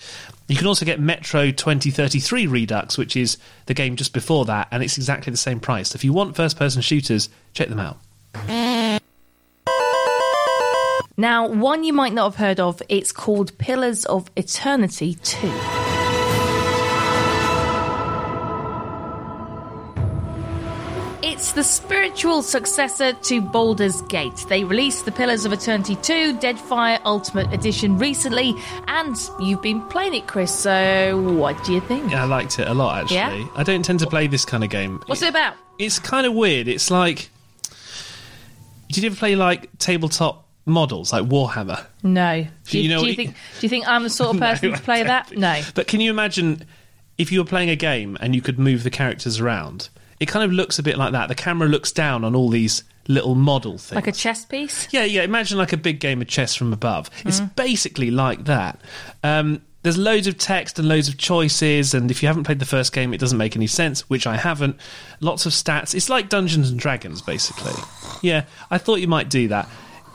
You 0.47 0.57
can 0.57 0.67
also 0.67 0.85
get 0.85 0.99
Metro 0.99 1.51
2033 1.51 2.47
Redux, 2.47 2.97
which 2.97 3.15
is 3.15 3.37
the 3.65 3.73
game 3.73 3.95
just 3.95 4.13
before 4.13 4.45
that, 4.45 4.67
and 4.71 4.83
it's 4.83 4.97
exactly 4.97 5.31
the 5.31 5.37
same 5.37 5.59
price. 5.59 5.89
So 5.89 5.95
if 5.95 6.03
you 6.03 6.11
want 6.13 6.35
first 6.35 6.57
person 6.57 6.81
shooters, 6.81 7.29
check 7.53 7.69
them 7.69 7.79
out. 7.79 7.97
Now, 11.15 11.47
one 11.47 11.83
you 11.83 11.93
might 11.93 12.13
not 12.13 12.31
have 12.31 12.35
heard 12.35 12.59
of, 12.59 12.81
it's 12.89 13.11
called 13.11 13.57
Pillars 13.57 14.03
of 14.05 14.29
Eternity 14.35 15.13
2. 15.23 15.82
It's 21.43 21.51
the 21.51 21.61
spiritual 21.61 22.41
successor 22.41 23.11
to 23.11 23.41
Baldur's 23.41 24.01
Gate. 24.03 24.45
They 24.47 24.63
released 24.63 25.03
the 25.03 25.11
Pillars 25.11 25.43
of 25.43 25.51
Eternity 25.51 25.97
2 25.97 26.37
Deadfire 26.37 27.01
Ultimate 27.03 27.51
Edition 27.51 27.97
recently, 27.97 28.55
and 28.87 29.17
you've 29.41 29.61
been 29.61 29.81
playing 29.89 30.13
it, 30.13 30.25
Chris, 30.25 30.57
so 30.57 31.19
what 31.37 31.61
do 31.65 31.73
you 31.73 31.81
think? 31.81 32.11
Yeah, 32.11 32.23
I 32.23 32.27
liked 32.27 32.59
it 32.59 32.69
a 32.69 32.73
lot, 32.73 33.01
actually. 33.01 33.41
Yeah? 33.41 33.47
I 33.57 33.63
don't 33.63 33.83
tend 33.83 33.99
to 33.99 34.07
play 34.07 34.27
this 34.27 34.45
kind 34.45 34.63
of 34.63 34.69
game. 34.69 35.01
What's 35.07 35.21
it 35.21 35.31
about? 35.31 35.55
It's 35.77 35.99
kind 35.99 36.25
of 36.25 36.33
weird. 36.33 36.69
It's 36.69 36.89
like. 36.89 37.29
Did 38.87 39.03
you 39.03 39.07
ever 39.07 39.17
play 39.17 39.35
like 39.35 39.77
tabletop 39.79 40.47
models, 40.65 41.11
like 41.11 41.25
Warhammer? 41.25 41.85
No. 42.03 42.47
Do 42.69 42.77
you, 42.77 42.85
You 42.85 42.89
know- 42.95 43.01
do 43.01 43.07
you 43.09 43.15
think, 43.15 43.31
do 43.31 43.65
you 43.65 43.69
think 43.69 43.85
I'm 43.85 44.03
the 44.03 44.09
sort 44.09 44.33
of 44.33 44.39
person 44.39 44.71
I 44.71 44.77
to 44.77 44.81
play 44.81 45.03
that? 45.03 45.35
No. 45.37 45.61
But 45.75 45.87
can 45.87 45.99
you 45.99 46.09
imagine 46.09 46.63
if 47.17 47.33
you 47.33 47.39
were 47.41 47.45
playing 47.45 47.69
a 47.69 47.75
game 47.75 48.17
and 48.21 48.33
you 48.33 48.41
could 48.41 48.57
move 48.57 48.83
the 48.83 48.89
characters 48.89 49.41
around? 49.41 49.89
It 50.23 50.27
kind 50.29 50.43
of 50.43 50.51
looks 50.51 50.79
a 50.79 50.83
bit 50.83 50.97
like 50.97 51.11
that. 51.11 51.27
The 51.27 51.35
camera 51.35 51.67
looks 51.67 51.91
down 51.91 52.23
on 52.23 52.35
all 52.35 52.49
these 52.49 52.83
little 53.07 53.35
model 53.35 53.77
things. 53.77 53.93
Like 53.95 54.07
a 54.07 54.11
chess 54.13 54.45
piece? 54.45 54.87
Yeah, 54.91 55.03
yeah. 55.03 55.23
Imagine 55.23 55.57
like 55.57 55.73
a 55.73 55.77
big 55.77 55.99
game 55.99 56.21
of 56.21 56.27
chess 56.27 56.55
from 56.55 56.71
above. 56.73 57.09
It's 57.25 57.41
Mm. 57.41 57.55
basically 57.55 58.09
like 58.11 58.45
that. 58.45 58.79
Um, 59.23 59.61
there's 59.81 59.97
loads 59.97 60.27
of 60.27 60.37
text 60.37 60.79
and 60.79 60.87
loads 60.87 61.09
of 61.09 61.17
choices, 61.17 61.93
and 61.93 62.09
if 62.09 62.23
you 62.23 62.27
haven't 62.27 62.45
played 62.45 62.59
the 62.59 62.65
first 62.65 62.93
game, 62.93 63.13
it 63.13 63.19
doesn't 63.19 63.37
make 63.37 63.57
any 63.57 63.67
sense, 63.67 64.09
which 64.09 64.25
I 64.25 64.37
haven't. 64.37 64.77
Lots 65.19 65.45
of 65.45 65.51
stats. 65.51 65.93
It's 65.93 66.07
like 66.07 66.29
Dungeons 66.29 66.69
and 66.69 66.79
Dragons, 66.79 67.21
basically. 67.21 67.73
Yeah, 68.21 68.45
I 68.71 68.77
thought 68.77 69.01
you 69.01 69.09
might 69.09 69.29
do 69.29 69.49
that. 69.49 69.67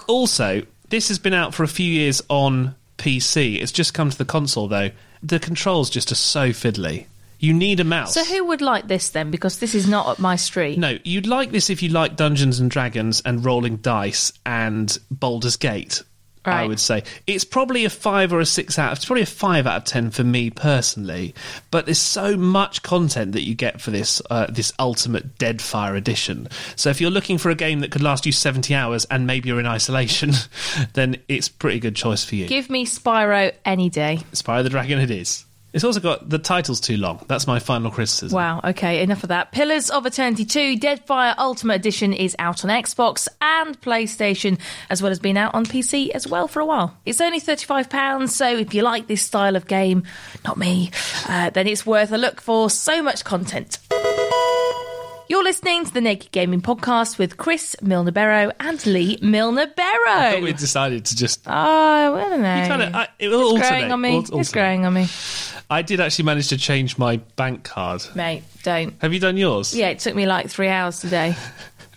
Also, 0.06 0.62
this 0.88 1.08
has 1.08 1.18
been 1.18 1.34
out 1.34 1.52
for 1.54 1.64
a 1.64 1.68
few 1.68 1.90
years 1.92 2.22
on 2.30 2.74
PC. 2.96 3.60
It's 3.60 3.72
just 3.72 3.92
come 3.92 4.08
to 4.08 4.16
the 4.16 4.24
console, 4.24 4.68
though. 4.68 4.90
The 5.22 5.38
controls 5.38 5.90
just 5.90 6.10
are 6.10 6.14
so 6.16 6.48
fiddly. 6.50 7.04
You 7.38 7.54
need 7.54 7.80
a 7.80 7.84
mouse. 7.84 8.14
So 8.14 8.24
who 8.24 8.46
would 8.46 8.60
like 8.60 8.88
this 8.88 9.10
then? 9.10 9.30
Because 9.30 9.58
this 9.58 9.74
is 9.74 9.88
not 9.88 10.06
up 10.06 10.18
my 10.18 10.36
street. 10.36 10.78
No, 10.78 10.98
you'd 11.04 11.26
like 11.26 11.52
this 11.52 11.70
if 11.70 11.82
you 11.82 11.90
like 11.90 12.16
Dungeons 12.16 12.58
and 12.58 12.70
Dragons 12.70 13.22
and 13.24 13.44
rolling 13.44 13.76
dice 13.76 14.32
and 14.44 14.96
Baldur's 15.10 15.56
Gate. 15.56 16.02
I 16.44 16.66
would 16.66 16.80
say 16.80 17.04
it's 17.26 17.44
probably 17.44 17.84
a 17.84 17.90
five 17.90 18.32
or 18.32 18.40
a 18.40 18.46
six 18.46 18.78
out. 18.78 18.96
It's 18.96 19.04
probably 19.04 19.22
a 19.22 19.26
five 19.26 19.66
out 19.66 19.76
of 19.76 19.84
ten 19.84 20.10
for 20.10 20.24
me 20.24 20.50
personally. 20.50 21.34
But 21.70 21.84
there's 21.84 21.98
so 21.98 22.36
much 22.36 22.82
content 22.82 23.32
that 23.32 23.42
you 23.42 23.54
get 23.54 23.80
for 23.80 23.90
this 23.90 24.22
uh, 24.30 24.46
this 24.48 24.72
ultimate 24.78 25.36
Deadfire 25.38 25.96
edition. 25.96 26.48
So 26.76 26.90
if 26.90 27.00
you're 27.00 27.10
looking 27.10 27.38
for 27.38 27.50
a 27.50 27.54
game 27.54 27.80
that 27.80 27.90
could 27.90 28.02
last 28.02 28.26
you 28.26 28.32
70 28.32 28.74
hours 28.74 29.04
and 29.06 29.26
maybe 29.26 29.48
you're 29.48 29.60
in 29.60 29.66
isolation, 29.66 30.32
then 30.94 31.16
it's 31.28 31.48
pretty 31.48 31.80
good 31.80 31.96
choice 31.96 32.24
for 32.24 32.34
you. 32.34 32.46
Give 32.46 32.70
me 32.70 32.86
Spyro 32.86 33.52
any 33.64 33.90
day. 33.90 34.20
Spyro 34.32 34.62
the 34.62 34.70
Dragon, 34.70 35.00
it 35.00 35.10
is. 35.10 35.44
It's 35.72 35.84
also 35.84 36.00
got 36.00 36.28
the 36.30 36.38
title's 36.38 36.80
too 36.80 36.96
long. 36.96 37.22
That's 37.28 37.46
my 37.46 37.58
final 37.58 37.90
criticism. 37.90 38.34
Wow, 38.34 38.60
okay, 38.64 39.02
enough 39.02 39.22
of 39.22 39.28
that. 39.28 39.52
Pillars 39.52 39.90
of 39.90 40.06
Eternity 40.06 40.46
2 40.46 40.76
Deadfire 40.78 41.34
Ultimate 41.36 41.74
Edition 41.74 42.14
is 42.14 42.34
out 42.38 42.64
on 42.64 42.70
Xbox 42.70 43.28
and 43.42 43.78
PlayStation, 43.82 44.58
as 44.88 45.02
well 45.02 45.12
as 45.12 45.18
being 45.18 45.36
out 45.36 45.54
on 45.54 45.66
PC 45.66 46.08
as 46.10 46.26
well 46.26 46.48
for 46.48 46.60
a 46.60 46.66
while. 46.66 46.96
It's 47.04 47.20
only 47.20 47.38
£35, 47.38 48.30
so 48.30 48.56
if 48.56 48.72
you 48.72 48.80
like 48.82 49.08
this 49.08 49.20
style 49.20 49.56
of 49.56 49.66
game, 49.66 50.04
not 50.44 50.56
me, 50.56 50.90
uh, 51.28 51.50
then 51.50 51.66
it's 51.66 51.84
worth 51.84 52.12
a 52.12 52.18
look 52.18 52.40
for 52.40 52.70
so 52.70 53.02
much 53.02 53.24
content. 53.24 53.78
You're 55.30 55.44
listening 55.44 55.84
to 55.84 55.92
the 55.92 56.00
Naked 56.00 56.32
Gaming 56.32 56.62
Podcast 56.62 57.18
with 57.18 57.36
Chris 57.36 57.76
Milner 57.82 58.12
Barrow 58.12 58.50
and 58.60 58.84
Lee 58.86 59.18
Milner 59.20 59.66
I 59.76 60.32
thought 60.32 60.42
we 60.42 60.54
decided 60.54 61.04
to 61.04 61.14
just. 61.16 61.42
Oh, 61.46 61.52
I 61.52 62.28
don't 62.30 62.40
know. 62.40 62.62
You 62.62 62.66
kinda- 62.68 62.90
I- 62.96 63.08
it 63.18 63.28
will 63.28 63.56
it's 63.58 63.68
growing 63.68 63.92
on 63.92 64.00
me. 64.00 64.16
Al- 64.16 64.40
It's 64.40 64.50
growing 64.52 64.86
on 64.86 64.94
me. 64.94 65.06
I 65.70 65.82
did 65.82 66.00
actually 66.00 66.24
manage 66.24 66.48
to 66.48 66.56
change 66.56 66.96
my 66.98 67.18
bank 67.36 67.64
card. 67.64 68.02
Mate, 68.14 68.42
don't. 68.62 68.94
Have 69.02 69.12
you 69.12 69.20
done 69.20 69.36
yours? 69.36 69.74
Yeah, 69.76 69.88
it 69.88 69.98
took 69.98 70.14
me 70.14 70.26
like 70.26 70.48
three 70.48 70.68
hours 70.68 71.00
today. 71.00 71.36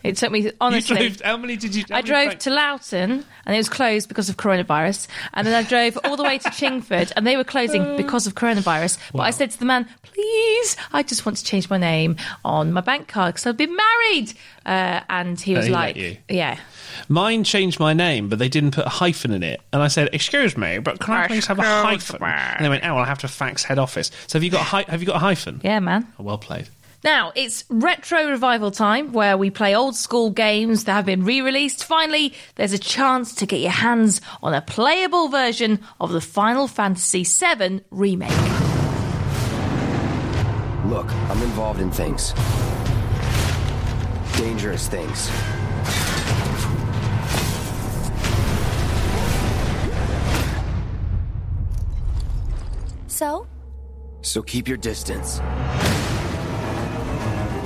It 0.03 0.17
took 0.17 0.31
me 0.31 0.51
honestly. 0.60 0.97
Drove, 0.97 1.21
how 1.21 1.38
many 1.38 1.57
did 1.57 1.75
you? 1.75 1.84
I 1.91 2.01
drove 2.01 2.29
bank- 2.29 2.39
to 2.39 2.49
Loughton 2.49 3.23
and 3.45 3.55
it 3.55 3.57
was 3.57 3.69
closed 3.69 4.07
because 4.07 4.29
of 4.29 4.38
coronavirus. 4.38 5.07
And 5.34 5.45
then 5.45 5.53
I 5.53 5.67
drove 5.67 5.97
all 6.03 6.17
the 6.17 6.23
way 6.23 6.39
to 6.39 6.49
Chingford 6.49 7.12
and 7.15 7.27
they 7.27 7.38
were 7.38 7.43
closing 7.43 7.97
because 7.97 8.25
of 8.25 8.34
coronavirus. 8.34 8.97
But 9.12 9.21
I 9.21 9.29
said 9.31 9.51
to 9.51 9.60
the 9.60 9.65
man, 9.65 9.88
please, 10.01 10.75
I 10.91 11.03
just 11.03 11.25
want 11.25 11.38
to 11.38 11.43
change 11.43 11.69
my 11.69 11.77
name 11.77 12.15
on 12.43 12.73
my 12.73 12.81
bank 12.81 13.10
card 13.10 13.36
because 13.36 13.45
I've 13.45 13.57
been 13.57 13.75
married. 13.75 14.34
Uh, 14.65 15.01
and 15.10 15.39
he 15.39 15.51
And 15.53 15.57
was 15.60 15.67
he 15.67 15.71
like, 15.71 16.23
yeah. 16.29 16.57
Mine 17.09 17.43
changed 17.43 17.79
my 17.79 17.93
name, 17.93 18.29
but 18.29 18.39
they 18.39 18.49
didn't 18.49 18.71
put 18.71 18.85
a 18.85 18.89
hyphen 18.89 19.31
in 19.31 19.43
it. 19.43 19.61
And 19.73 19.81
I 19.81 19.87
said, 19.87 20.09
"Excuse 20.13 20.57
me, 20.57 20.79
but 20.79 20.99
can 20.99 21.13
I 21.13 21.27
please 21.27 21.47
have 21.47 21.59
a 21.59 21.63
hyphen?" 21.63 22.21
And 22.23 22.65
they 22.65 22.69
went, 22.69 22.83
"Oh, 22.83 22.89
well, 22.89 22.99
I'll 22.99 23.05
have 23.05 23.19
to 23.19 23.27
fax 23.27 23.63
head 23.63 23.79
office." 23.79 24.11
So 24.27 24.37
have 24.37 24.43
you 24.43 24.49
got 24.49 24.61
a 24.61 24.65
hy- 24.65 24.85
have 24.87 25.01
you 25.01 25.07
got 25.07 25.17
a 25.17 25.19
hyphen? 25.19 25.61
Yeah, 25.63 25.79
man. 25.79 26.07
Oh, 26.19 26.23
well 26.23 26.37
played. 26.37 26.67
Now, 27.03 27.31
it's 27.33 27.63
retro 27.67 28.29
revival 28.29 28.69
time 28.69 29.11
where 29.11 29.35
we 29.35 29.49
play 29.49 29.75
old 29.75 29.95
school 29.95 30.29
games 30.29 30.83
that 30.83 30.93
have 30.93 31.05
been 31.05 31.25
re 31.25 31.41
released. 31.41 31.83
Finally, 31.83 32.33
there's 32.55 32.73
a 32.73 32.77
chance 32.77 33.33
to 33.35 33.47
get 33.47 33.59
your 33.59 33.71
hands 33.71 34.21
on 34.43 34.53
a 34.53 34.61
playable 34.61 35.27
version 35.27 35.79
of 35.99 36.11
the 36.11 36.21
Final 36.21 36.67
Fantasy 36.67 37.23
VII 37.23 37.81
remake. 37.89 38.29
Look, 40.85 41.11
I'm 41.11 41.41
involved 41.41 41.79
in 41.79 41.89
things. 41.89 42.33
Dangerous 44.37 44.87
things. 44.87 45.29
So, 53.21 53.45
So 54.21 54.41
keep 54.41 54.67
your 54.67 54.77
distance. 54.77 55.38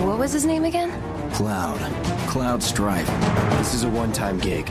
what 0.03 0.19
was 0.19 0.33
his 0.33 0.43
name 0.43 0.65
again? 0.65 0.91
Cloud. 1.31 1.79
Cloud 2.27 2.61
Strife. 2.61 3.07
This 3.57 3.73
is 3.73 3.83
a 3.83 3.89
one 3.89 4.11
time 4.11 4.37
gig. 4.37 4.67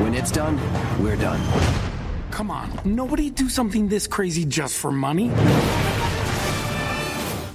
When 0.00 0.14
it's 0.14 0.30
done, 0.30 0.56
we're 1.02 1.16
done. 1.16 1.40
Come 2.30 2.48
on, 2.48 2.70
nobody 2.84 3.28
do 3.28 3.48
something 3.48 3.88
this 3.88 4.06
crazy 4.06 4.44
just 4.44 4.76
for 4.78 4.92
money. 4.92 5.26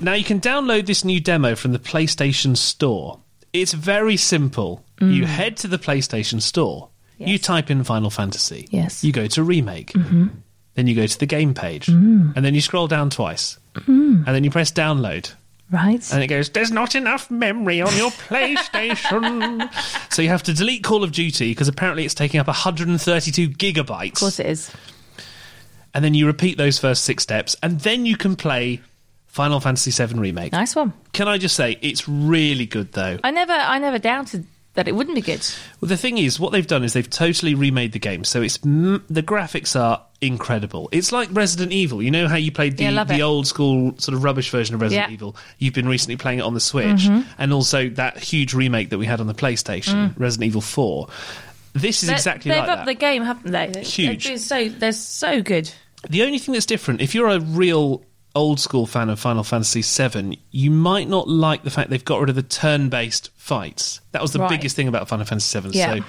Now 0.01 0.15
you 0.15 0.25
can 0.25 0.41
download 0.41 0.85
this 0.85 1.05
new 1.05 1.21
demo 1.21 1.55
from 1.55 1.71
the 1.71 1.79
PlayStation 1.79 2.57
Store. 2.57 3.21
It's 3.53 3.71
very 3.71 4.17
simple. 4.17 4.83
Mm. 4.99 5.13
You 5.13 5.25
head 5.25 5.55
to 5.57 5.69
the 5.69 5.77
PlayStation 5.79 6.41
Store. 6.41 6.89
You 7.19 7.37
type 7.37 7.71
in 7.71 7.85
Final 7.85 8.09
Fantasy. 8.09 8.67
Yes. 8.69 9.01
You 9.01 9.13
go 9.13 9.27
to 9.27 9.43
remake. 9.43 9.93
Mhm. 9.93 10.31
Then 10.79 10.87
you 10.87 10.95
go 10.95 11.05
to 11.05 11.19
the 11.19 11.25
game 11.25 11.53
page. 11.53 11.87
Mm. 11.87 12.37
And 12.37 12.45
then 12.45 12.55
you 12.55 12.61
scroll 12.61 12.87
down 12.87 13.09
twice. 13.09 13.59
Mm. 13.75 14.25
And 14.25 14.27
then 14.27 14.45
you 14.45 14.49
press 14.49 14.71
download. 14.71 15.33
Right. 15.69 16.13
And 16.13 16.23
it 16.23 16.27
goes, 16.27 16.51
There's 16.51 16.71
not 16.71 16.95
enough 16.95 17.29
memory 17.29 17.81
on 17.81 17.93
your 17.97 18.11
PlayStation. 18.29 19.69
so 20.09 20.21
you 20.21 20.29
have 20.29 20.43
to 20.43 20.53
delete 20.53 20.85
Call 20.85 21.03
of 21.03 21.11
Duty 21.11 21.51
because 21.51 21.67
apparently 21.67 22.05
it's 22.05 22.13
taking 22.13 22.39
up 22.39 22.47
132 22.47 23.49
gigabytes. 23.49 24.13
Of 24.13 24.19
course 24.19 24.39
it 24.39 24.45
is. 24.45 24.71
And 25.93 26.01
then 26.01 26.13
you 26.13 26.25
repeat 26.27 26.57
those 26.57 26.79
first 26.79 27.03
six 27.03 27.23
steps, 27.23 27.57
and 27.61 27.81
then 27.81 28.05
you 28.05 28.15
can 28.15 28.37
play 28.37 28.79
Final 29.27 29.59
Fantasy 29.59 29.91
VII 29.91 30.17
Remake. 30.17 30.53
Nice 30.53 30.77
one. 30.77 30.93
Can 31.11 31.27
I 31.27 31.37
just 31.37 31.57
say, 31.57 31.77
it's 31.81 32.07
really 32.07 32.65
good 32.65 32.93
though. 32.93 33.17
I 33.21 33.31
never, 33.31 33.51
I 33.51 33.79
never 33.79 33.99
doubted 33.99 34.45
that 34.79 34.87
it 34.87 34.95
wouldn't 34.95 35.15
be 35.15 35.21
good. 35.21 35.45
Well, 35.81 35.89
the 35.89 35.97
thing 35.97 36.17
is, 36.17 36.39
what 36.39 36.53
they've 36.53 36.65
done 36.65 36.83
is 36.85 36.93
they've 36.93 37.09
totally 37.09 37.53
remade 37.53 37.91
the 37.91 37.99
game. 37.99 38.23
So 38.23 38.41
it's 38.41 38.57
m- 38.65 39.03
the 39.09 39.21
graphics 39.21 39.77
are 39.77 40.01
incredible. 40.21 40.87
It's 40.93 41.11
like 41.11 41.27
Resident 41.33 41.73
Evil. 41.73 42.01
You 42.01 42.11
know 42.11 42.27
how 42.29 42.37
you 42.37 42.51
played 42.51 42.77
the, 42.77 42.85
Yeah, 42.85 43.03
the 43.03 43.15
it. 43.15 43.21
old 43.21 43.45
school 43.45 43.93
sort 43.97 44.15
of 44.15 44.23
rubbish 44.23 44.49
version 44.49 44.75
of 44.75 44.81
Resident 44.81 45.09
Yeah. 45.09 45.13
Evil. 45.13 45.35
You've 45.57 45.73
been 45.73 45.87
recently 45.87 46.15
playing 46.15 46.39
it 46.39 46.43
on 46.43 46.53
the 46.53 46.59
Switch, 46.61 46.85
Mhm. 47.07 47.25
and 47.37 47.51
also 47.53 47.89
that 47.89 48.17
huge 48.17 48.53
remake 48.53 48.89
that 48.91 48.97
we 48.97 49.05
had 49.05 49.19
on 49.19 49.27
the 49.27 49.33
PlayStation, 49.33 49.93
Mm. 49.95 50.13
Resident 50.17 50.47
Evil 50.47 50.61
Four. 50.61 51.09
This 51.73 52.01
is 52.03 52.07
They- 52.09 52.15
exactly 52.15 52.51
They've 52.51 52.59
like 52.61 52.69
upped 52.69 52.85
the 52.85 52.93
game, 52.95 53.23
haven't 53.23 53.51
they? 53.51 53.67
They're- 53.67 53.83
Huge. 53.83 54.25
They're 54.25 54.37
so 54.37 54.69
they're 54.69 54.91
so 54.93 55.41
good. 55.41 55.69
The 56.09 56.23
only 56.23 56.37
thing 56.39 56.53
that's 56.53 56.65
different, 56.65 57.01
if 57.01 57.13
you're 57.13 57.27
a 57.27 57.39
real 57.41 58.01
old 58.35 58.59
school 58.59 58.85
fan 58.85 59.09
of 59.09 59.19
Final 59.19 59.43
Fantasy 59.43 59.81
VII, 59.81 60.39
you 60.51 60.69
might 60.71 61.07
not 61.07 61.27
like 61.27 61.63
the 61.63 61.69
fact 61.69 61.89
they've 61.89 62.03
got 62.05 62.19
rid 62.19 62.29
of 62.29 62.35
the 62.35 62.43
turn 62.43 62.89
based 62.89 63.29
fights. 63.35 64.01
That 64.11 64.21
was 64.21 64.31
the 64.33 64.39
Right. 64.39 64.49
biggest 64.49 64.75
thing 64.75 64.87
about 64.87 65.07
Final 65.07 65.25
Fantasy 65.25 65.59
VII. 65.59 65.69
Yeah. 65.77 65.95
So, 65.95 66.03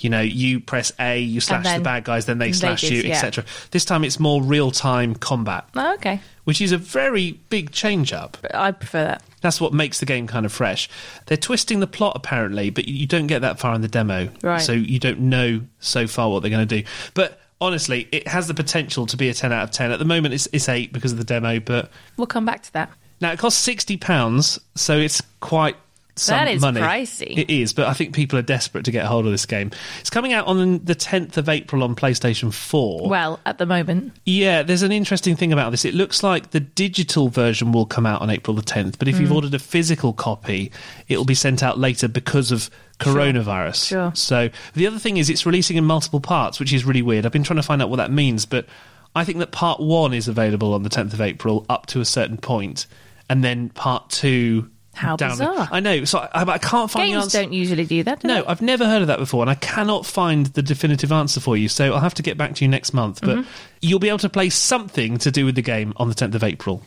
you 0.00 0.08
know, 0.10 0.22
you 0.22 0.60
press 0.60 0.92
A, 0.98 1.20
you 1.20 1.40
slash 1.40 1.76
the 1.76 1.82
bad 1.82 2.04
guys, 2.04 2.24
then 2.26 2.38
they 2.38 2.52
slash 2.52 2.82
you, 2.84 3.02
yeah. 3.02 3.14
etc. 3.16 3.44
This 3.70 3.84
time 3.84 4.04
it's 4.04 4.18
more 4.18 4.42
real 4.42 4.70
time 4.70 5.14
combat, 5.14 5.66
Oh, 5.74 5.94
okay, 5.94 6.20
which 6.44 6.60
is 6.62 6.72
a 6.72 6.78
very 6.78 7.32
big 7.50 7.70
change 7.72 8.12
up. 8.12 8.38
I 8.54 8.72
prefer 8.72 9.04
that. 9.04 9.22
That's 9.42 9.60
what 9.60 9.72
makes 9.74 10.00
the 10.00 10.06
game 10.06 10.26
kind 10.26 10.44
of 10.46 10.52
fresh. 10.52 10.88
They're 11.26 11.36
twisting 11.36 11.80
the 11.80 11.86
plot 11.86 12.14
apparently, 12.16 12.70
but 12.70 12.88
you 12.88 13.06
don't 13.06 13.26
get 13.26 13.42
that 13.42 13.58
far 13.60 13.74
in 13.74 13.82
the 13.82 13.88
demo, 13.88 14.30
Right. 14.42 14.60
so 14.62 14.72
you 14.72 14.98
don't 14.98 15.20
know 15.20 15.60
so 15.78 16.06
far 16.06 16.30
what 16.30 16.40
they're 16.40 16.50
going 16.50 16.66
to 16.66 16.80
do. 16.82 16.88
But 17.14 17.38
honestly, 17.60 18.08
it 18.12 18.26
has 18.28 18.48
the 18.48 18.54
potential 18.54 19.06
to 19.06 19.16
be 19.16 19.28
a 19.28 19.34
ten 19.34 19.52
out 19.52 19.64
of 19.64 19.70
ten. 19.70 19.90
At 19.92 19.98
the 19.98 20.04
moment, 20.04 20.34
it's, 20.34 20.48
it's 20.52 20.68
eight 20.68 20.92
because 20.92 21.12
of 21.12 21.18
the 21.18 21.24
demo, 21.24 21.60
but 21.60 21.90
We'll 22.16 22.26
come 22.26 22.44
back 22.44 22.62
to 22.64 22.72
that. 22.74 22.90
now 23.20 23.32
it 23.32 23.38
costs 23.38 23.60
sixty 23.60 23.96
pounds, 23.96 24.58
so 24.74 24.98
it's 24.98 25.22
quite 25.40 25.76
some 26.18 26.38
That 26.38 26.48
is 26.48 26.62
money. 26.62 26.80
pricey. 26.80 27.36
It 27.36 27.50
is, 27.50 27.72
but 27.74 27.86
I 27.86 27.92
think 27.92 28.14
people 28.14 28.38
are 28.38 28.42
desperate 28.42 28.86
to 28.86 28.90
get 28.90 29.04
a 29.04 29.08
hold 29.08 29.26
of 29.26 29.32
this 29.32 29.44
game. 29.46 29.70
It's 30.00 30.08
coming 30.10 30.32
out 30.32 30.46
on 30.46 30.82
the 30.84 30.94
tenth 30.94 31.36
of 31.36 31.48
April 31.48 31.82
on 31.82 31.94
PlayStation 31.94 32.52
Four. 32.52 33.08
Well, 33.08 33.38
at 33.44 33.58
the 33.58 33.66
moment, 33.66 34.14
Yeah, 34.24 34.62
there's 34.62 34.82
an 34.82 34.92
interesting 34.92 35.36
thing 35.36 35.52
about 35.52 35.70
this. 35.72 35.84
It 35.84 35.94
looks 35.94 36.22
like 36.22 36.50
the 36.52 36.60
digital 36.60 37.28
version 37.28 37.70
will 37.72 37.86
come 37.86 38.06
out 38.06 38.22
on 38.22 38.30
April 38.30 38.54
the 38.56 38.62
10th, 38.62 38.98
but 38.98 39.08
if 39.08 39.20
you've 39.20 39.30
Mm. 39.30 39.34
ordered 39.34 39.54
a 39.54 39.58
physical 39.58 40.12
copy, 40.14 40.72
it'll 41.08 41.24
be 41.26 41.34
sent 41.34 41.62
out 41.62 41.78
later 41.78 42.08
because 42.08 42.50
of 42.50 42.70
coronavirus. 42.98 43.86
Sure. 43.88 44.12
So 44.14 44.48
the 44.74 44.86
other 44.86 44.98
thing 44.98 45.16
is 45.18 45.28
it's 45.30 45.46
releasing 45.46 45.76
in 45.76 45.84
multiple 45.84 46.20
parts, 46.20 46.58
which 46.58 46.72
is 46.72 46.84
really 46.84 47.02
weird. 47.02 47.26
I've 47.26 47.32
been 47.32 47.42
trying 47.44 47.58
to 47.58 47.62
find 47.62 47.82
out 47.82 47.90
what 47.90 47.96
that 47.96 48.10
means, 48.10 48.46
but 48.46 48.66
I 49.14 49.24
think 49.24 49.38
that 49.38 49.50
part 49.52 49.80
one 49.80 50.12
is 50.14 50.28
available 50.28 50.74
on 50.74 50.82
the 50.82 50.88
10th 50.90 51.12
of 51.12 51.20
April 51.20 51.64
up 51.68 51.86
to 51.86 52.00
a 52.00 52.04
certain 52.04 52.36
point, 52.36 52.86
and 53.28 53.42
then 53.44 53.68
part 53.70 54.10
two. 54.10 54.70
How 54.96 55.14
down 55.16 55.30
bizarre. 55.30 55.68
I 55.70 55.80
know. 55.80 56.04
So 56.04 56.18
I, 56.18 56.42
I 56.42 56.58
can't 56.58 56.90
find 56.90 57.08
the 57.08 57.12
games 57.12 57.24
answer. 57.24 57.42
don't 57.42 57.52
usually 57.52 57.84
do 57.84 58.02
that. 58.04 58.20
Do 58.20 58.28
No, 58.28 58.42
they? 58.42 58.46
I've 58.48 58.62
never 58.62 58.86
heard 58.86 59.02
of 59.02 59.08
that 59.08 59.18
before, 59.18 59.42
and 59.42 59.50
I 59.50 59.54
cannot 59.54 60.06
find 60.06 60.46
the 60.46 60.62
definitive 60.62 61.12
answer 61.12 61.38
for 61.40 61.56
you. 61.56 61.68
So 61.68 61.92
I'll 61.92 62.00
have 62.00 62.14
to 62.14 62.22
get 62.22 62.38
back 62.38 62.54
to 62.56 62.64
you 62.64 62.68
next 62.68 62.92
month. 62.94 63.20
But 63.20 63.38
Mhm. 63.38 63.46
you'll 63.82 63.98
be 63.98 64.08
able 64.08 64.18
to 64.20 64.28
play 64.30 64.48
something 64.50 65.18
to 65.18 65.30
do 65.30 65.44
with 65.44 65.54
the 65.54 65.62
game 65.62 65.92
on 65.96 66.08
the 66.08 66.14
10th 66.14 66.34
of 66.34 66.42
April. 66.42 66.82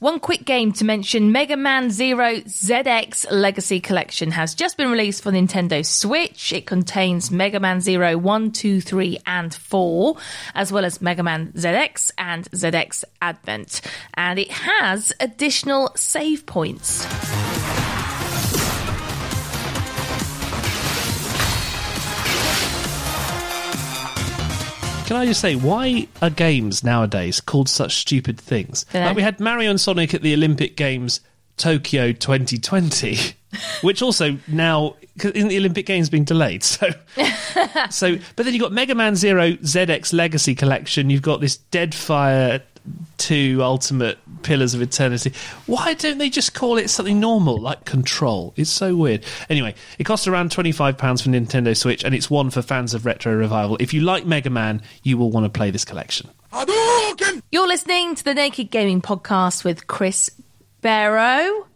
One 0.00 0.18
quick 0.18 0.46
game 0.46 0.72
to 0.72 0.84
mention 0.86 1.30
Mega 1.30 1.58
Man 1.58 1.90
Zero 1.90 2.36
ZX 2.36 3.30
Legacy 3.30 3.80
Collection 3.80 4.30
has 4.30 4.54
just 4.54 4.78
been 4.78 4.90
released 4.90 5.22
for 5.22 5.30
Nintendo 5.30 5.84
Switch. 5.84 6.54
It 6.54 6.64
contains 6.64 7.30
Mega 7.30 7.60
Man 7.60 7.82
Zero 7.82 8.16
1, 8.16 8.52
2, 8.52 8.80
3, 8.80 9.18
and 9.26 9.52
4, 9.52 10.16
as 10.54 10.72
well 10.72 10.86
as 10.86 11.02
Mega 11.02 11.22
Man 11.22 11.52
ZX 11.52 12.12
and 12.16 12.50
ZX 12.50 13.04
Advent. 13.20 13.82
And 14.14 14.38
it 14.38 14.50
has 14.50 15.12
additional 15.20 15.92
save 15.96 16.46
points. 16.46 17.04
Can 25.10 25.16
I 25.16 25.26
just 25.26 25.40
say, 25.40 25.56
why 25.56 26.06
are 26.22 26.30
games 26.30 26.84
nowadays 26.84 27.40
called 27.40 27.68
such 27.68 27.96
stupid 27.96 28.38
things? 28.38 28.84
Dunno. 28.92 29.06
Like 29.06 29.16
we 29.16 29.22
had 29.22 29.40
Mario 29.40 29.68
and 29.68 29.80
Sonic 29.80 30.14
at 30.14 30.22
the 30.22 30.32
Olympic 30.32 30.76
Games 30.76 31.18
Tokyo 31.56 32.12
2020, 32.12 33.18
which 33.82 34.02
also 34.02 34.38
now 34.46 34.94
cause 35.18 35.32
isn't 35.32 35.48
the 35.48 35.58
Olympic 35.58 35.84
Games 35.84 36.10
being 36.10 36.22
delayed? 36.22 36.62
So, 36.62 36.90
so 37.90 38.18
but 38.36 38.44
then 38.44 38.54
you've 38.54 38.62
got 38.62 38.70
Mega 38.70 38.94
Man 38.94 39.16
Zero 39.16 39.50
ZX 39.54 40.12
Legacy 40.12 40.54
Collection. 40.54 41.10
You've 41.10 41.22
got 41.22 41.40
this 41.40 41.58
Deadfire 41.72 42.62
2 43.18 43.60
Ultimate 43.62 44.18
Pillars 44.42 44.74
of 44.74 44.82
Eternity. 44.82 45.32
Why 45.66 45.94
don't 45.94 46.18
they 46.18 46.30
just 46.30 46.54
call 46.54 46.78
it 46.78 46.88
something 46.88 47.20
normal 47.20 47.58
like 47.58 47.84
Control? 47.84 48.54
It's 48.56 48.70
so 48.70 48.96
weird. 48.96 49.24
Anyway, 49.48 49.74
it 49.98 50.04
costs 50.04 50.26
around 50.26 50.50
£25 50.50 50.96
for 51.22 51.28
Nintendo 51.28 51.76
Switch 51.76 52.04
and 52.04 52.14
it's 52.14 52.30
one 52.30 52.50
for 52.50 52.62
fans 52.62 52.94
of 52.94 53.06
Retro 53.06 53.34
Revival. 53.34 53.76
If 53.80 53.92
you 53.92 54.00
like 54.00 54.26
Mega 54.26 54.50
Man, 54.50 54.82
you 55.02 55.18
will 55.18 55.30
want 55.30 55.44
to 55.44 55.50
play 55.50 55.70
this 55.70 55.84
collection. 55.84 56.30
You're 57.52 57.68
listening 57.68 58.14
to 58.14 58.24
the 58.24 58.34
Naked 58.34 58.70
Gaming 58.70 59.02
Podcast 59.02 59.64
with 59.64 59.86
Chris 59.86 60.30
Barrow 60.80 61.66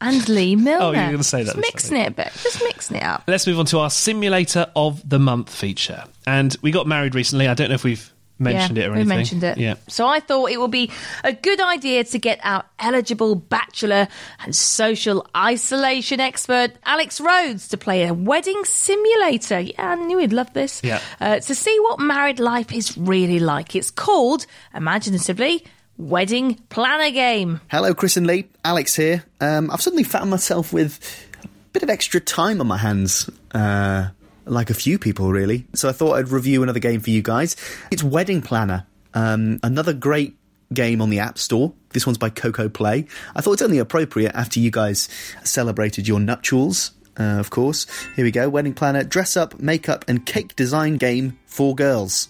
and 0.00 0.28
Lee 0.28 0.54
oh, 0.58 0.58
Milner. 0.58 0.84
Oh, 0.84 0.90
you're 0.92 1.10
gonna 1.10 1.24
say 1.24 1.42
that 1.42 1.54
Just 1.54 1.58
mixing 1.58 1.96
it 1.96 2.08
a 2.08 2.10
bit. 2.10 2.32
Just 2.42 2.62
mixing 2.62 2.98
it 2.98 3.02
up. 3.02 3.24
Let's 3.26 3.46
move 3.46 3.58
on 3.58 3.66
to 3.66 3.80
our 3.80 3.90
Simulator 3.90 4.70
of 4.76 5.06
the 5.08 5.18
Month 5.18 5.54
feature. 5.54 6.04
And 6.26 6.56
we 6.62 6.70
got 6.70 6.86
married 6.86 7.14
recently. 7.14 7.48
I 7.48 7.54
don't 7.54 7.68
know 7.68 7.74
if 7.74 7.84
we've 7.84 8.13
mentioned 8.38 8.76
yeah, 8.76 8.84
it 8.84 8.86
or 8.88 8.90
we 8.90 8.96
anything. 9.00 9.16
mentioned 9.16 9.44
it. 9.44 9.58
Yeah. 9.58 9.74
So 9.88 10.06
I 10.06 10.20
thought 10.20 10.50
it 10.50 10.60
would 10.60 10.70
be 10.70 10.90
a 11.22 11.32
good 11.32 11.60
idea 11.60 12.04
to 12.04 12.18
get 12.18 12.40
our 12.42 12.64
eligible 12.78 13.34
bachelor 13.34 14.08
and 14.44 14.54
social 14.54 15.26
isolation 15.36 16.20
expert 16.20 16.72
Alex 16.84 17.20
Rhodes 17.20 17.68
to 17.68 17.76
play 17.76 18.06
a 18.06 18.14
wedding 18.14 18.64
simulator. 18.64 19.60
Yeah, 19.60 19.90
I 19.90 19.94
knew 19.96 20.18
he'd 20.18 20.32
love 20.32 20.52
this. 20.52 20.82
Yeah. 20.82 21.00
Uh, 21.20 21.40
to 21.40 21.54
see 21.54 21.78
what 21.80 22.00
married 22.00 22.40
life 22.40 22.72
is 22.72 22.96
really 22.98 23.38
like. 23.38 23.76
It's 23.76 23.90
called, 23.90 24.46
imaginatively, 24.74 25.64
Wedding 25.96 26.56
Planner 26.70 27.10
Game. 27.10 27.60
Hello, 27.70 27.94
Chris 27.94 28.16
and 28.16 28.26
Lee. 28.26 28.48
Alex 28.64 28.96
here. 28.96 29.24
Um, 29.40 29.70
I've 29.70 29.80
suddenly 29.80 30.02
found 30.02 30.28
myself 30.28 30.72
with 30.72 30.98
a 31.44 31.48
bit 31.72 31.84
of 31.84 31.90
extra 31.90 32.20
time 32.20 32.60
on 32.60 32.66
my 32.66 32.78
hands. 32.78 33.30
Uh, 33.52 34.08
like 34.46 34.70
a 34.70 34.74
few 34.74 34.98
people, 34.98 35.30
really. 35.30 35.66
So 35.74 35.88
I 35.88 35.92
thought 35.92 36.14
I'd 36.14 36.28
review 36.28 36.62
another 36.62 36.80
game 36.80 37.00
for 37.00 37.10
you 37.10 37.22
guys. 37.22 37.56
It's 37.90 38.02
Wedding 38.02 38.42
Planner. 38.42 38.86
Um, 39.14 39.60
another 39.62 39.92
great 39.92 40.36
game 40.72 41.00
on 41.00 41.10
the 41.10 41.20
App 41.20 41.38
Store. 41.38 41.72
This 41.90 42.06
one's 42.06 42.18
by 42.18 42.30
Coco 42.30 42.68
Play. 42.68 43.06
I 43.34 43.40
thought 43.40 43.52
it's 43.52 43.62
only 43.62 43.78
appropriate 43.78 44.34
after 44.34 44.60
you 44.60 44.70
guys 44.70 45.08
celebrated 45.44 46.08
your 46.08 46.20
nuptials. 46.20 46.92
Uh, 47.18 47.38
of 47.38 47.50
course. 47.50 47.86
Here 48.16 48.24
we 48.24 48.32
go. 48.32 48.48
Wedding 48.48 48.74
Planner, 48.74 49.04
dress 49.04 49.36
up, 49.36 49.58
makeup, 49.60 50.04
and 50.08 50.26
cake 50.26 50.56
design 50.56 50.96
game 50.96 51.38
for 51.46 51.74
girls. 51.74 52.28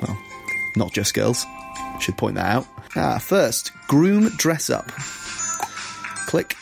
Well, 0.00 0.16
not 0.76 0.92
just 0.92 1.14
girls. 1.14 1.44
Should 2.00 2.16
point 2.16 2.36
that 2.36 2.46
out. 2.46 2.66
Ah, 2.96 3.18
first, 3.18 3.72
groom 3.88 4.28
dress 4.36 4.70
up. 4.70 4.88
Click. 6.26 6.56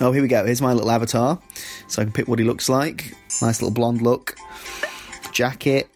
Oh, 0.00 0.12
here 0.12 0.22
we 0.22 0.28
go. 0.28 0.44
Here's 0.44 0.62
my 0.62 0.72
little 0.72 0.90
avatar. 0.90 1.38
So 1.92 2.00
I 2.00 2.06
can 2.06 2.12
pick 2.12 2.26
what 2.26 2.38
he 2.38 2.44
looks 2.46 2.70
like. 2.70 3.14
Nice 3.42 3.60
little 3.60 3.70
blonde 3.70 4.00
look. 4.00 4.34
Jacket. 5.30 5.90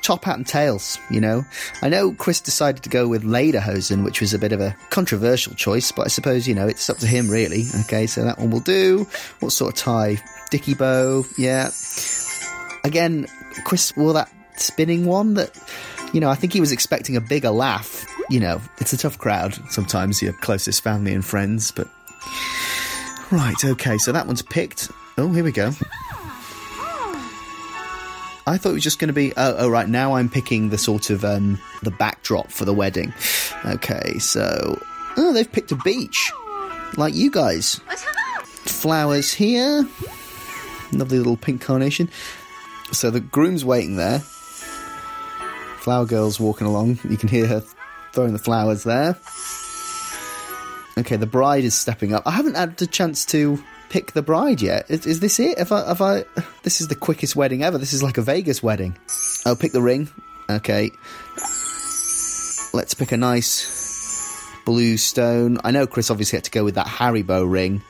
Top 0.00 0.24
hat 0.24 0.38
and 0.38 0.46
tails, 0.46 0.98
you 1.10 1.20
know. 1.20 1.44
I 1.82 1.90
know 1.90 2.14
Chris 2.14 2.40
decided 2.40 2.82
to 2.82 2.88
go 2.88 3.06
with 3.06 3.24
Lederhosen, 3.24 4.04
which 4.04 4.22
was 4.22 4.32
a 4.32 4.38
bit 4.38 4.52
of 4.52 4.62
a 4.62 4.74
controversial 4.88 5.54
choice, 5.54 5.92
but 5.92 6.06
I 6.06 6.08
suppose, 6.08 6.48
you 6.48 6.54
know, 6.54 6.66
it's 6.66 6.88
up 6.88 6.96
to 6.98 7.06
him, 7.06 7.28
really. 7.28 7.66
Okay, 7.80 8.06
so 8.06 8.24
that 8.24 8.38
one 8.38 8.50
will 8.50 8.60
do. 8.60 9.06
What 9.40 9.52
sort 9.52 9.74
of 9.74 9.78
tie? 9.78 10.16
Dicky 10.50 10.72
bow, 10.72 11.26
yeah. 11.36 11.70
Again, 12.82 13.26
Chris 13.64 13.94
wore 13.98 14.14
that 14.14 14.32
spinning 14.56 15.04
one 15.04 15.34
that, 15.34 15.54
you 16.14 16.20
know, 16.20 16.30
I 16.30 16.36
think 16.36 16.54
he 16.54 16.60
was 16.60 16.72
expecting 16.72 17.16
a 17.16 17.20
bigger 17.20 17.50
laugh. 17.50 18.06
You 18.30 18.40
know, 18.40 18.62
it's 18.78 18.94
a 18.94 18.98
tough 18.98 19.18
crowd. 19.18 19.58
Sometimes 19.70 20.22
your 20.22 20.32
closest 20.32 20.82
family 20.82 21.12
and 21.12 21.22
friends, 21.24 21.70
but. 21.70 21.86
Right, 23.30 23.62
okay, 23.62 23.98
so 23.98 24.10
that 24.12 24.26
one's 24.26 24.40
picked. 24.40 24.90
Oh, 25.16 25.32
here 25.32 25.44
we 25.44 25.52
go. 25.52 25.72
I 28.46 28.58
thought 28.58 28.70
it 28.70 28.74
was 28.74 28.82
just 28.82 28.98
going 28.98 29.08
to 29.08 29.14
be. 29.14 29.32
Oh, 29.36 29.54
oh, 29.58 29.68
right. 29.68 29.88
Now 29.88 30.14
I'm 30.14 30.28
picking 30.28 30.68
the 30.68 30.76
sort 30.76 31.10
of 31.10 31.24
um, 31.24 31.58
the 31.82 31.90
backdrop 31.90 32.50
for 32.50 32.64
the 32.64 32.74
wedding. 32.74 33.14
Okay, 33.64 34.18
so 34.18 34.78
oh, 35.16 35.32
they've 35.32 35.50
picked 35.50 35.72
a 35.72 35.76
beach, 35.76 36.30
like 36.96 37.14
you 37.14 37.30
guys. 37.30 37.80
Flowers 38.42 39.32
here. 39.32 39.88
Lovely 40.92 41.18
little 41.18 41.36
pink 41.36 41.62
carnation. 41.62 42.10
So 42.92 43.10
the 43.10 43.20
groom's 43.20 43.64
waiting 43.64 43.96
there. 43.96 44.20
Flower 45.78 46.04
girl's 46.04 46.38
walking 46.38 46.66
along. 46.66 46.98
You 47.08 47.16
can 47.16 47.28
hear 47.28 47.46
her 47.46 47.62
throwing 48.12 48.32
the 48.32 48.38
flowers 48.38 48.84
there. 48.84 49.16
Okay, 50.98 51.16
the 51.16 51.26
bride 51.26 51.64
is 51.64 51.74
stepping 51.74 52.12
up. 52.12 52.24
I 52.26 52.32
haven't 52.32 52.56
had 52.56 52.76
the 52.76 52.86
chance 52.86 53.24
to 53.26 53.62
pick 53.88 54.12
the 54.12 54.22
bride 54.22 54.60
yet. 54.60 54.90
Is, 54.90 55.06
is 55.06 55.20
this 55.20 55.38
it? 55.40 55.58
Have 55.58 55.72
I, 55.72 55.92
I? 56.00 56.24
This 56.62 56.80
is 56.80 56.88
the 56.88 56.94
quickest 56.94 57.36
wedding 57.36 57.62
ever. 57.62 57.78
This 57.78 57.92
is 57.92 58.02
like 58.02 58.18
a 58.18 58.22
Vegas 58.22 58.62
wedding. 58.62 58.96
I'll 59.46 59.56
pick 59.56 59.72
the 59.72 59.82
ring. 59.82 60.08
Okay. 60.48 60.90
Let's 62.72 62.94
pick 62.94 63.12
a 63.12 63.16
nice 63.16 64.42
blue 64.64 64.96
stone. 64.96 65.58
I 65.62 65.70
know 65.70 65.86
Chris 65.86 66.10
obviously 66.10 66.38
had 66.38 66.44
to 66.44 66.50
go 66.50 66.64
with 66.64 66.74
that 66.74 66.86
Haribo 66.86 67.50
ring 67.50 67.82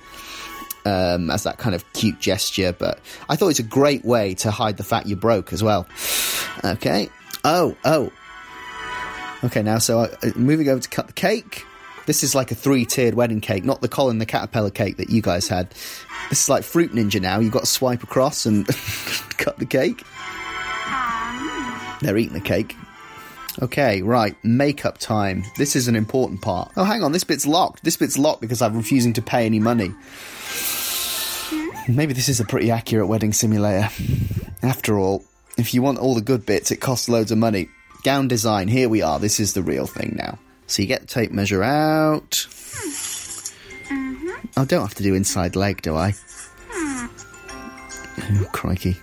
um, 0.85 1.31
as 1.31 1.45
that 1.45 1.59
kind 1.59 1.75
of 1.75 1.91
cute 1.93 2.21
gesture, 2.21 2.73
but 2.73 3.01
I 3.29 3.37
thought 3.37 3.49
it's 3.49 3.61
a 3.61 3.65
great 3.65 4.05
way 4.05 4.35
to 4.35 4.51
hide 4.51 4.77
the 4.77 4.85
fact 4.85 5.07
you're 5.07 5.17
broke 5.17 5.53
as 5.53 5.63
well. 5.63 5.87
Okay. 6.65 7.09
Oh, 7.45 7.77
oh. 7.85 8.13
Okay, 9.43 9.63
now 9.63 9.79
so 9.79 10.01
uh, 10.01 10.09
moving 10.37 10.69
over 10.69 10.81
to 10.81 10.89
cut 10.89 11.07
the 11.07 11.13
cake. 11.13 11.65
This 12.07 12.23
is 12.23 12.35
like 12.35 12.51
a 12.51 12.55
three 12.55 12.85
tiered 12.85 13.15
wedding 13.15 13.41
cake, 13.41 13.65
not 13.65 13.81
the 13.81 13.89
Colin 13.89 14.19
the 14.19 14.27
Caterpillar 14.27 14.71
cake 14.71 14.99
that 14.99 15.11
you 15.11 15.23
guys 15.23 15.49
had. 15.49 15.71
This 16.29 16.43
is 16.43 16.49
like 16.49 16.65
Fruit 16.65 16.93
Ninja 16.93 17.21
now. 17.21 17.39
You've 17.39 17.53
got 17.53 17.61
to 17.61 17.67
swipe 17.67 18.03
across 18.03 18.47
and 18.47 18.67
cut 19.39 19.59
the 19.59 19.67
cake. 19.67 20.03
They're 22.01 22.17
eating 22.17 22.35
the 22.35 22.41
cake. 22.41 22.77
Okay, 23.63 24.03
right, 24.03 24.37
makeup 24.43 24.99
time. 24.99 25.45
This 25.57 25.77
is 25.77 25.87
an 25.87 25.95
important 25.95 26.43
part. 26.43 26.73
Oh, 26.77 26.85
hang 26.85 27.03
on, 27.05 27.13
this 27.13 27.25
bit's 27.25 27.47
locked. 27.47 27.85
This 27.85 27.97
bit's 27.97 28.19
locked 28.19 28.41
because 28.41 28.61
I'm 28.61 28.77
refusing 28.77 29.13
to 29.15 29.23
pay 29.23 29.47
any 29.47 29.61
money. 29.61 29.95
Maybe 31.89 32.15
this 32.15 32.29
is 32.29 32.41
a 32.41 32.45
pretty 32.45 32.71
accurate 32.71 33.07
wedding 33.07 33.33
simulator. 33.33 33.89
After 34.63 34.99
all, 34.99 35.25
if 35.57 35.73
you 35.73 35.83
want 35.83 35.99
all 35.99 36.15
the 36.15 36.21
good 36.21 36.45
bits, 36.45 36.71
it 36.73 36.79
costs 36.79 37.09
loads 37.09 37.31
of 37.31 37.39
money. 37.39 37.69
Gown 38.03 38.27
design, 38.27 38.69
here 38.69 38.89
we 38.89 39.03
are. 39.03 39.21
This 39.21 39.39
is 39.39 39.53
the 39.53 39.63
real 39.63 39.87
thing 39.87 40.15
now. 40.17 40.39
So 40.67 40.83
you 40.83 40.89
get 40.89 41.03
the 41.03 41.07
tape 41.07 41.31
measure 41.31 41.63
out. 41.63 42.31
Mm-hmm. 43.89 44.31
I 44.57 44.65
don't 44.65 44.83
have 44.83 44.95
to 44.95 45.03
do 45.03 45.15
inside 45.15 45.57
leg, 45.57 45.83
do 45.83 45.97
I? 45.97 46.15
Hmm. 46.71 47.07
Oh, 48.43 48.49
crikey. 48.53 48.97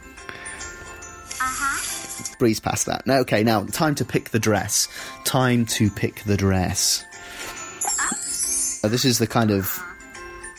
Uh-huh. 1.40 2.36
Breeze 2.40 2.60
past 2.60 2.86
that. 2.88 3.06
Now, 3.06 3.20
okay, 3.20 3.44
now 3.44 3.66
time 3.66 3.96
to 3.96 4.06
pick 4.06 4.30
the 4.30 4.40
dress. 4.40 4.88
Time 5.24 5.66
to 5.68 5.90
pick 5.90 6.24
the 6.24 6.38
dress. 6.38 7.06
Uh, 8.84 8.88
this 8.88 9.06
is 9.06 9.20
the 9.20 9.28
kind 9.28 9.52
of. 9.52 9.80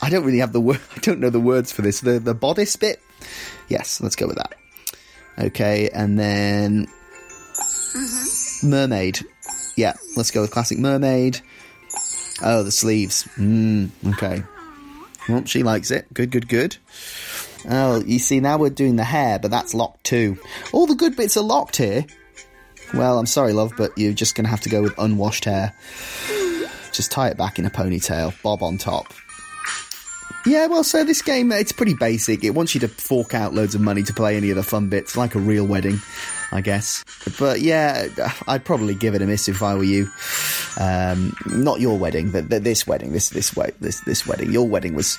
I 0.00 0.10
don't 0.10 0.24
really 0.24 0.38
have 0.38 0.52
the 0.52 0.60
word. 0.60 0.80
I 0.96 1.00
don't 1.00 1.20
know 1.20 1.30
the 1.30 1.40
words 1.40 1.72
for 1.72 1.82
this. 1.82 2.00
The 2.00 2.20
the 2.20 2.34
bodice 2.34 2.76
bit. 2.76 3.02
Yes, 3.68 4.00
let's 4.00 4.16
go 4.16 4.26
with 4.26 4.36
that. 4.36 4.54
Okay, 5.38 5.88
and 5.90 6.18
then 6.18 6.86
mm-hmm. 7.94 8.68
mermaid. 8.70 9.20
Yeah, 9.76 9.94
let's 10.16 10.30
go 10.30 10.42
with 10.42 10.50
classic 10.50 10.78
mermaid. 10.78 11.40
Oh, 12.42 12.62
the 12.62 12.72
sleeves. 12.72 13.24
Mm, 13.37 13.90
okay. 14.14 14.42
Well, 15.28 15.44
she 15.44 15.62
likes 15.62 15.90
it. 15.90 16.12
Good, 16.12 16.30
good, 16.30 16.48
good. 16.48 16.76
Oh, 17.68 18.02
you 18.04 18.18
see, 18.18 18.40
now 18.40 18.58
we're 18.58 18.70
doing 18.70 18.96
the 18.96 19.04
hair, 19.04 19.38
but 19.38 19.50
that's 19.50 19.74
locked 19.74 20.04
too. 20.04 20.37
All 20.72 20.87
the 20.87 20.96
good 20.96 21.16
bits 21.16 21.37
are 21.37 21.44
locked 21.44 21.76
here. 21.76 22.04
Well, 22.92 23.18
I'm 23.18 23.26
sorry, 23.26 23.52
love, 23.52 23.72
but 23.76 23.96
you're 23.96 24.12
just 24.12 24.35
going 24.35 24.44
to 24.44 24.50
have 24.50 24.61
to 24.62 24.68
go 24.68 24.82
with 24.82 24.98
unwashed 24.98 25.44
hair. 25.44 25.74
Just 26.92 27.11
tie 27.11 27.28
it 27.28 27.38
back 27.38 27.58
in 27.58 27.64
a 27.64 27.70
ponytail, 27.70 28.40
bob 28.42 28.62
on 28.62 28.76
top. 28.78 29.14
Yeah, 30.44 30.66
well, 30.66 30.83
so 30.83 31.05
this 31.05 31.22
game, 31.22 31.52
it's 31.52 31.70
pretty 31.70 31.94
basic. 31.94 32.42
It 32.42 32.50
wants 32.50 32.74
you 32.74 32.81
to 32.81 32.88
fork 32.88 33.33
out 33.33 33.55
loads 33.55 33.76
of 33.76 33.81
money 33.81 34.02
to 34.02 34.12
play 34.12 34.37
any 34.37 34.50
of 34.50 34.57
the 34.57 34.62
fun 34.64 34.88
bits, 34.88 35.16
like 35.16 35.37
a 35.37 35.38
real 35.38 35.64
wedding, 35.64 36.00
I 36.50 36.61
guess. 36.61 37.05
But 37.38 37.61
yeah, 37.61 38.09
I'd 38.48 38.64
probably 38.64 38.94
give 38.96 39.14
it 39.14 39.22
a 39.22 39.26
miss 39.26 39.48
if 39.48 39.62
I 39.62 39.74
were 39.76 39.85
you. 39.85 40.11
Um, 40.78 41.37
not 41.46 41.81
your 41.81 41.96
wedding, 41.96 42.33
but, 42.33 42.48
but 42.48 42.64
this 42.64 42.87
wedding, 42.87 43.12
this 43.12 43.31
this 43.31 43.50
this 43.78 44.00
this 44.00 44.26
wedding. 44.26 44.50
Your 44.50 44.66
wedding 44.66 44.94
was 44.94 45.16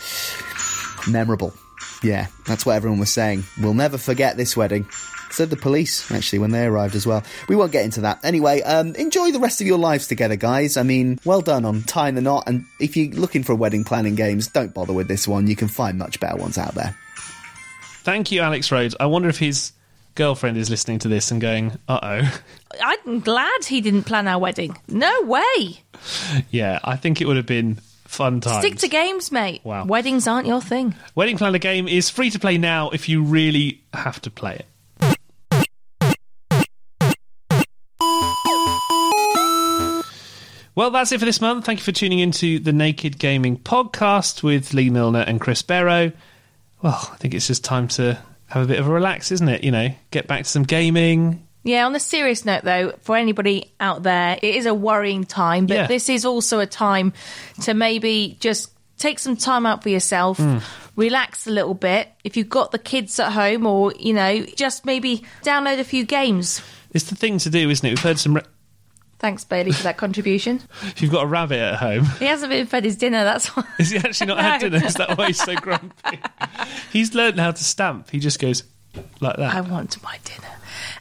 memorable. 1.07 1.53
Yeah, 2.03 2.27
that's 2.45 2.65
what 2.65 2.75
everyone 2.75 2.99
was 2.99 3.11
saying. 3.11 3.45
We'll 3.61 3.73
never 3.73 3.97
forget 3.97 4.35
this 4.35 4.57
wedding. 4.57 4.87
Said 5.33 5.49
the 5.49 5.57
police, 5.57 6.11
actually, 6.11 6.37
when 6.37 6.51
they 6.51 6.63
arrived 6.63 6.93
as 6.93 7.07
well. 7.07 7.23
We 7.49 7.55
won't 7.55 7.71
get 7.71 7.85
into 7.85 8.01
that. 8.01 8.23
Anyway, 8.23 8.61
um, 8.61 8.93
enjoy 8.93 9.31
the 9.31 9.39
rest 9.39 9.61
of 9.61 9.67
your 9.67 9.79
lives 9.79 10.07
together, 10.07 10.35
guys. 10.35 10.77
I 10.77 10.83
mean, 10.83 11.19
well 11.25 11.41
done 11.41 11.65
on 11.65 11.81
tying 11.81 12.13
the 12.13 12.21
knot. 12.21 12.43
And 12.45 12.65
if 12.79 12.95
you're 12.95 13.11
looking 13.15 13.41
for 13.41 13.55
wedding 13.55 13.83
planning 13.83 14.13
games, 14.13 14.47
don't 14.47 14.75
bother 14.75 14.93
with 14.93 15.07
this 15.07 15.27
one. 15.27 15.47
You 15.47 15.55
can 15.55 15.67
find 15.67 15.97
much 15.97 16.19
better 16.19 16.37
ones 16.37 16.59
out 16.59 16.75
there. 16.75 16.95
Thank 18.03 18.31
you, 18.31 18.41
Alex 18.41 18.71
Rhodes. 18.71 18.95
I 18.99 19.07
wonder 19.07 19.27
if 19.27 19.39
his 19.39 19.71
girlfriend 20.13 20.57
is 20.57 20.69
listening 20.69 20.99
to 20.99 21.07
this 21.07 21.31
and 21.31 21.41
going, 21.41 21.79
uh 21.87 21.99
oh. 22.21 22.41
I'm 22.79 23.19
glad 23.21 23.65
he 23.65 23.81
didn't 23.81 24.03
plan 24.03 24.27
our 24.27 24.39
wedding. 24.39 24.77
No 24.87 25.21
way. 25.23 25.81
yeah, 26.51 26.79
I 26.83 26.95
think 26.95 27.21
it 27.21 27.25
would 27.25 27.37
have 27.37 27.47
been 27.47 27.79
fun 28.05 28.41
times. 28.41 28.65
Stick 28.65 28.77
to 28.79 28.87
games, 28.87 29.31
mate. 29.31 29.61
Wow. 29.63 29.85
Weddings 29.85 30.27
aren't 30.27 30.47
your 30.47 30.61
thing. 30.61 30.95
Wedding 31.15 31.37
Planner 31.37 31.57
game 31.57 31.87
is 31.87 32.09
free 32.09 32.29
to 32.29 32.39
play 32.39 32.57
now 32.57 32.89
if 32.91 33.09
you 33.09 33.23
really 33.23 33.81
have 33.93 34.21
to 34.21 34.29
play 34.29 34.55
it. 34.55 34.65
Well, 40.75 40.89
that's 40.89 41.11
it 41.11 41.19
for 41.19 41.25
this 41.25 41.39
month. 41.41 41.65
Thank 41.65 41.79
you 41.79 41.83
for 41.83 41.91
tuning 41.91 42.19
into 42.19 42.57
the 42.59 42.73
Naked 42.73 43.19
Gaming 43.19 43.57
podcast 43.57 44.41
with 44.41 44.73
Lee 44.73 44.89
Milner 44.89 45.21
and 45.21 45.39
Chris 45.39 45.61
Barrow. 45.61 46.11
Well, 46.81 47.09
I 47.13 47.15
think 47.17 47.33
it's 47.35 47.45
just 47.47 47.63
time 47.63 47.87
to 47.89 48.17
have 48.47 48.63
a 48.63 48.67
bit 48.67 48.79
of 48.79 48.87
a 48.87 48.91
relax, 48.91 49.31
isn't 49.31 49.47
it? 49.47 49.63
You 49.63 49.71
know, 49.71 49.89
get 50.09 50.27
back 50.27 50.43
to 50.43 50.49
some 50.49 50.63
gaming. 50.63 51.45
Yeah, 51.63 51.85
on 51.85 51.95
a 51.95 51.99
serious 51.99 52.43
note, 52.43 52.63
though, 52.63 52.93
for 53.03 53.15
anybody 53.15 53.71
out 53.79 54.03
there, 54.03 54.37
it 54.41 54.55
is 54.55 54.65
a 54.65 54.73
worrying 54.73 55.23
time, 55.25 55.67
but 55.67 55.75
Yeah. 55.75 55.87
this 55.87 56.09
is 56.09 56.25
also 56.25 56.59
a 56.59 56.65
time 56.65 57.13
to 57.61 57.73
maybe 57.73 58.35
just 58.39 58.71
take 58.97 59.19
some 59.19 59.37
time 59.37 59.65
out 59.65 59.81
for 59.83 59.89
yourself, 59.89 60.39
Mm. 60.39 60.61
relax 60.95 61.45
a 61.47 61.51
little 61.51 61.73
bit. 61.75 62.09
If 62.23 62.35
you've 62.35 62.49
got 62.49 62.71
the 62.71 62.79
kids 62.79 63.19
at 63.19 63.31
home, 63.31 63.65
or, 63.67 63.93
you 63.97 64.13
know, 64.13 64.43
just 64.57 64.85
maybe 64.85 65.23
download 65.43 65.79
a 65.79 65.83
few 65.83 66.03
games. 66.03 66.61
It's 66.93 67.05
the 67.05 67.15
thing 67.15 67.37
to 67.39 67.49
do, 67.49 67.69
isn't 67.69 67.85
it? 67.85 67.91
We've 67.91 67.99
heard 67.99 68.19
some. 68.19 68.35
Ra- 68.35 68.41
Thanks, 69.23 69.45
Bailey, 69.45 69.71
for 69.71 69.83
that 69.83 69.95
contribution. 69.95 70.59
if 70.81 71.01
you've 71.01 71.09
got 71.09 71.23
a 71.23 71.27
rabbit 71.27 71.57
at 71.57 71.75
home, 71.75 72.03
He 72.19 72.25
hasn't 72.25 72.49
been 72.51 72.65
fed 72.67 72.83
his 72.83 72.97
dinner, 72.97 73.23
that's 73.23 73.47
why. 73.55 73.63
is 73.79 73.91
he 73.91 73.97
actually 73.97 74.27
not 74.27 74.39
had 74.41 74.59
dinner? 74.59 74.85
Is 74.85 74.95
that 74.95 75.17
why 75.17 75.27
he's 75.27 75.41
so 75.41 75.55
grumpy? 75.61 76.19
he's 76.91 77.15
learned 77.15 77.39
how 77.39 77.51
to 77.51 77.63
stamp. 77.63 78.09
He 78.09 78.19
just 78.19 78.37
goes 78.37 78.63
like 79.21 79.37
that. 79.37 79.53
I 79.55 79.61
want 79.61 80.03
my 80.03 80.17
dinner. 80.25 80.49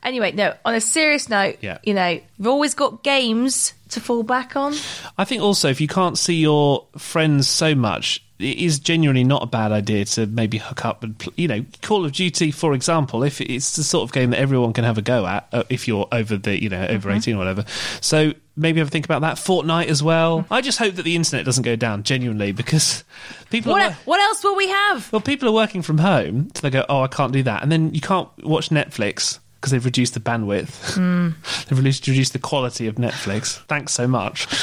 Anyway, 0.04 0.30
no, 0.30 0.54
on 0.64 0.76
a 0.76 0.80
serious 0.80 1.28
note, 1.28 1.56
Yeah. 1.62 1.78
you 1.82 1.94
know, 1.94 2.20
we've 2.38 2.46
always 2.46 2.74
got 2.74 3.02
games 3.02 3.74
to 3.88 4.00
fall 4.00 4.22
back 4.22 4.54
on. 4.54 4.74
I 5.18 5.24
think 5.24 5.42
also 5.42 5.68
if 5.68 5.80
you 5.80 5.88
can't 5.88 6.16
see 6.16 6.36
your 6.36 6.86
friends 6.96 7.48
so 7.48 7.74
much, 7.74 8.22
it 8.42 8.58
is 8.58 8.78
genuinely 8.78 9.24
not 9.24 9.42
a 9.42 9.46
bad 9.46 9.72
idea 9.72 10.04
to 10.04 10.26
maybe 10.26 10.58
hook 10.58 10.84
up 10.84 11.02
and 11.02 11.14
you 11.36 11.48
know 11.48 11.64
Call 11.82 12.04
of 12.04 12.12
Duty, 12.12 12.50
for 12.50 12.74
example, 12.74 13.22
if 13.22 13.40
it's 13.40 13.76
the 13.76 13.82
sort 13.84 14.02
of 14.08 14.12
game 14.12 14.30
that 14.30 14.38
everyone 14.40 14.72
can 14.72 14.84
have 14.84 14.98
a 14.98 15.02
go 15.02 15.26
at, 15.26 15.48
uh, 15.52 15.62
if 15.70 15.86
you're 15.88 16.08
over 16.12 16.36
the 16.36 16.60
you 16.62 16.68
know 16.68 16.86
over 16.88 17.10
Mhm. 17.10 17.16
eighteen 17.16 17.34
or 17.36 17.38
whatever. 17.38 17.64
So 18.00 18.32
maybe 18.56 18.80
have 18.80 18.88
a 18.88 18.90
think 18.90 19.04
about 19.04 19.20
that. 19.22 19.36
Fortnite 19.36 19.86
as 19.86 20.02
well. 20.02 20.44
I 20.50 20.60
just 20.60 20.78
hope 20.78 20.94
that 20.96 21.04
the 21.04 21.16
internet 21.16 21.44
doesn't 21.46 21.62
go 21.64 21.76
down 21.76 22.02
genuinely 22.02 22.52
because 22.52 23.04
people 23.50 23.72
are. 23.72 23.78
What, 23.80 23.92
what 24.04 24.20
else 24.20 24.42
will 24.44 24.56
we 24.56 24.68
have? 24.68 25.10
Well, 25.12 25.20
people 25.22 25.48
are 25.48 25.52
working 25.52 25.82
from 25.82 25.98
home, 25.98 26.50
so 26.54 26.60
they 26.62 26.70
go, 26.70 26.84
"Oh, 26.88 27.02
I 27.02 27.08
can't 27.08 27.32
do 27.32 27.42
that," 27.44 27.62
and 27.62 27.70
then 27.72 27.94
you 27.94 28.00
can't 28.00 28.28
watch 28.44 28.68
Netflix 28.70 29.38
because 29.60 29.70
they've 29.70 29.84
reduced 29.84 30.14
the 30.14 30.20
bandwidth. 30.20 30.96
Mm. 30.98 31.34
they've 31.68 31.78
reduced, 31.78 32.06
reduced 32.08 32.32
the 32.32 32.38
quality 32.40 32.86
of 32.88 32.96
Netflix. 32.96 33.58
Thanks 33.66 33.92
so 33.92 34.06
much. 34.08 34.46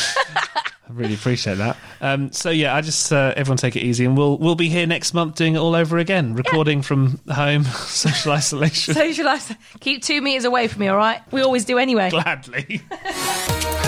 I 0.89 0.93
really 0.93 1.13
appreciate 1.13 1.59
that. 1.59 1.77
Um, 2.01 2.31
so 2.31 2.49
yeah, 2.49 2.75
I 2.75 2.81
just 2.81 3.13
uh, 3.13 3.33
everyone 3.37 3.57
take 3.57 3.75
it 3.75 3.83
easy, 3.83 4.05
and 4.05 4.17
we'll 4.17 4.39
we'll 4.39 4.55
be 4.55 4.69
here 4.69 4.87
next 4.87 5.13
month 5.13 5.35
doing 5.35 5.53
it 5.53 5.59
all 5.59 5.75
over 5.75 5.99
again, 5.99 6.33
recording 6.33 6.81
from 6.81 7.19
home, 7.29 7.63
social 7.85 8.31
isolation. 8.31 8.95
Socialise. 8.95 9.55
Keep 9.81 10.01
two 10.01 10.19
meters 10.21 10.45
away 10.45 10.67
from 10.67 10.79
me, 10.79 10.87
all 10.87 10.97
right? 10.97 11.21
We 11.31 11.41
always 11.41 11.65
do 11.65 11.77
anyway. 11.77 12.09
Gladly. 12.09 12.81